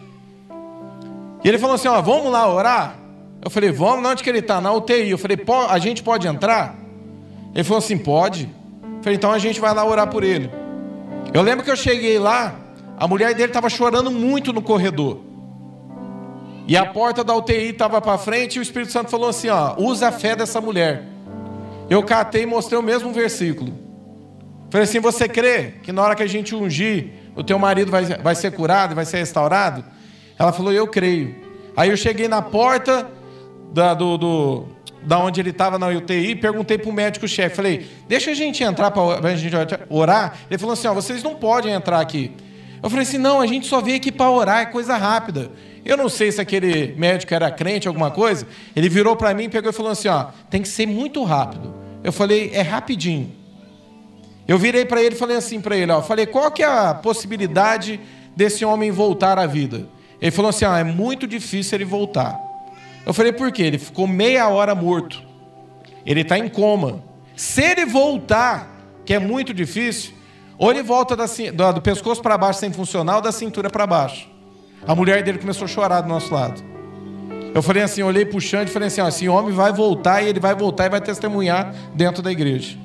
[1.45, 2.99] E ele falou assim: ó, vamos lá orar?
[3.45, 4.61] Eu falei, vamos, onde que ele está?
[4.61, 5.11] Na UTI.
[5.11, 5.37] Eu falei,
[5.69, 6.77] a gente pode entrar?
[7.53, 8.45] Ele falou assim, pode.
[8.45, 10.49] Eu falei, então a gente vai lá orar por ele.
[11.35, 12.55] Eu lembro que eu cheguei lá,
[12.97, 15.21] a mulher dele estava chorando muito no corredor.
[16.69, 19.75] E a porta da UTI estava para frente e o Espírito Santo falou assim: ó,
[19.77, 21.03] usa a fé dessa mulher.
[21.91, 23.73] Eu catei e mostrei o mesmo versículo.
[24.71, 28.05] Falei assim: Você crê que na hora que a gente ungir, o teu marido vai,
[28.05, 29.85] vai ser curado, vai ser restaurado?
[30.39, 31.35] Ela falou: Eu creio.
[31.77, 33.11] Aí eu cheguei na porta
[33.73, 34.69] da, do, do
[35.05, 38.91] da onde ele estava na UTI, perguntei para o médico-chefe, falei, deixa a gente entrar
[38.91, 39.55] para a gente
[39.89, 40.39] orar.
[40.49, 42.31] Ele falou assim, ó, vocês não podem entrar aqui.
[42.83, 45.51] Eu falei assim, não, a gente só veio aqui para orar, é coisa rápida.
[45.85, 48.47] Eu não sei se aquele médico era crente, alguma coisa.
[48.75, 51.75] Ele virou para mim, pegou e falou assim, ó, tem que ser muito rápido.
[52.05, 53.33] Eu falei, é rapidinho.
[54.47, 56.95] Eu virei para ele e falei assim para ele, ó, falei, qual que é a
[56.95, 58.01] possibilidade
[58.37, 59.89] desse homem voltar à vida?
[60.21, 62.52] Ele falou assim, ó, é muito difícil ele voltar.
[63.05, 63.63] Eu falei, por quê?
[63.65, 65.23] Ele ficou meia hora morto.
[66.07, 67.03] Ele está em coma.
[67.37, 68.71] Se ele voltar,
[69.05, 70.13] que é muito difícil,
[70.59, 74.31] ou ele volta da, do pescoço para baixo sem funcionar, ou da cintura para baixo.
[74.87, 76.63] A mulher dele começou a chorar do nosso lado.
[77.55, 80.23] Eu falei assim, olhei para o Xande e falei assim: ó, esse homem vai voltar
[80.23, 82.79] e ele vai voltar e vai testemunhar dentro da igreja.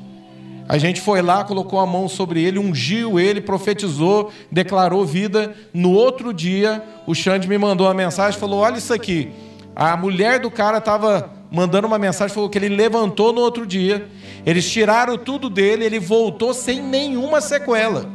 [0.67, 5.55] A gente foi lá, colocou a mão sobre ele, ungiu ele, profetizou, declarou vida.
[5.73, 9.31] No outro dia, o Xande me mandou uma mensagem, falou: olha isso aqui.
[9.79, 14.07] A mulher do cara estava mandando uma mensagem, falou que ele levantou no outro dia.
[14.43, 18.09] Eles tiraram tudo dele, ele voltou sem nenhuma sequela.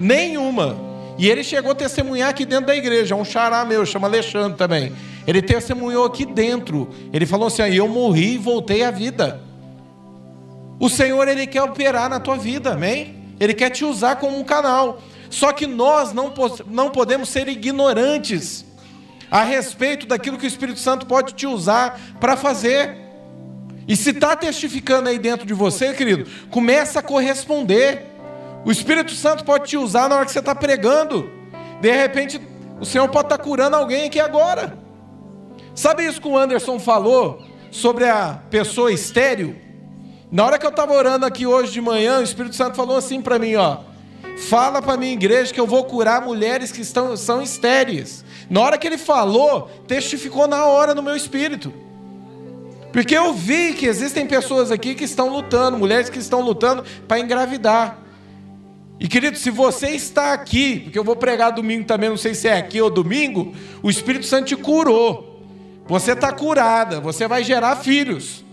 [0.00, 0.74] Nenhuma.
[1.18, 4.94] E ele chegou a testemunhar aqui dentro da igreja, um xará meu, chama Alexandre também.
[5.26, 6.88] Ele testemunhou aqui dentro.
[7.12, 9.42] Ele falou assim: eu morri e voltei à vida.
[10.80, 13.14] O Senhor, Ele quer operar na tua vida, amém?
[13.38, 15.02] Ele quer te usar como um canal.
[15.28, 16.32] Só que nós não,
[16.66, 18.64] não podemos ser ignorantes
[19.34, 22.96] a respeito daquilo que o Espírito Santo pode te usar para fazer.
[23.88, 28.06] E se está testificando aí dentro de você, querido, começa a corresponder.
[28.64, 31.28] O Espírito Santo pode te usar na hora que você está pregando.
[31.80, 32.40] De repente,
[32.80, 34.78] o Senhor pode estar tá curando alguém aqui agora.
[35.74, 39.56] Sabe isso que o Anderson falou sobre a pessoa estéril?
[40.30, 43.20] Na hora que eu estava orando aqui hoje de manhã, o Espírito Santo falou assim
[43.20, 43.78] para mim, ó.
[44.48, 48.24] Fala para minha igreja que eu vou curar mulheres que estão, são estéreis.
[48.48, 51.72] Na hora que ele falou, testificou na hora no meu espírito.
[52.92, 57.18] Porque eu vi que existem pessoas aqui que estão lutando, mulheres que estão lutando para
[57.18, 57.98] engravidar.
[59.00, 62.46] E querido, se você está aqui, porque eu vou pregar domingo também, não sei se
[62.46, 65.42] é aqui ou domingo, o Espírito Santo te curou.
[65.86, 68.44] Você está curada, você vai gerar filhos.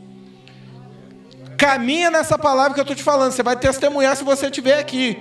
[1.56, 5.20] Caminha nessa palavra que eu estou te falando, você vai testemunhar se você estiver aqui.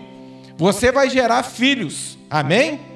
[0.56, 2.18] Você vai gerar filhos.
[2.30, 2.89] Amém?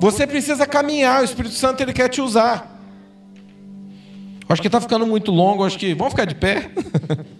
[0.00, 2.78] Você precisa caminhar, o Espírito Santo ele quer te usar.
[4.48, 5.94] Acho que está ficando muito longo, acho que.
[5.94, 6.70] Vamos ficar de pé?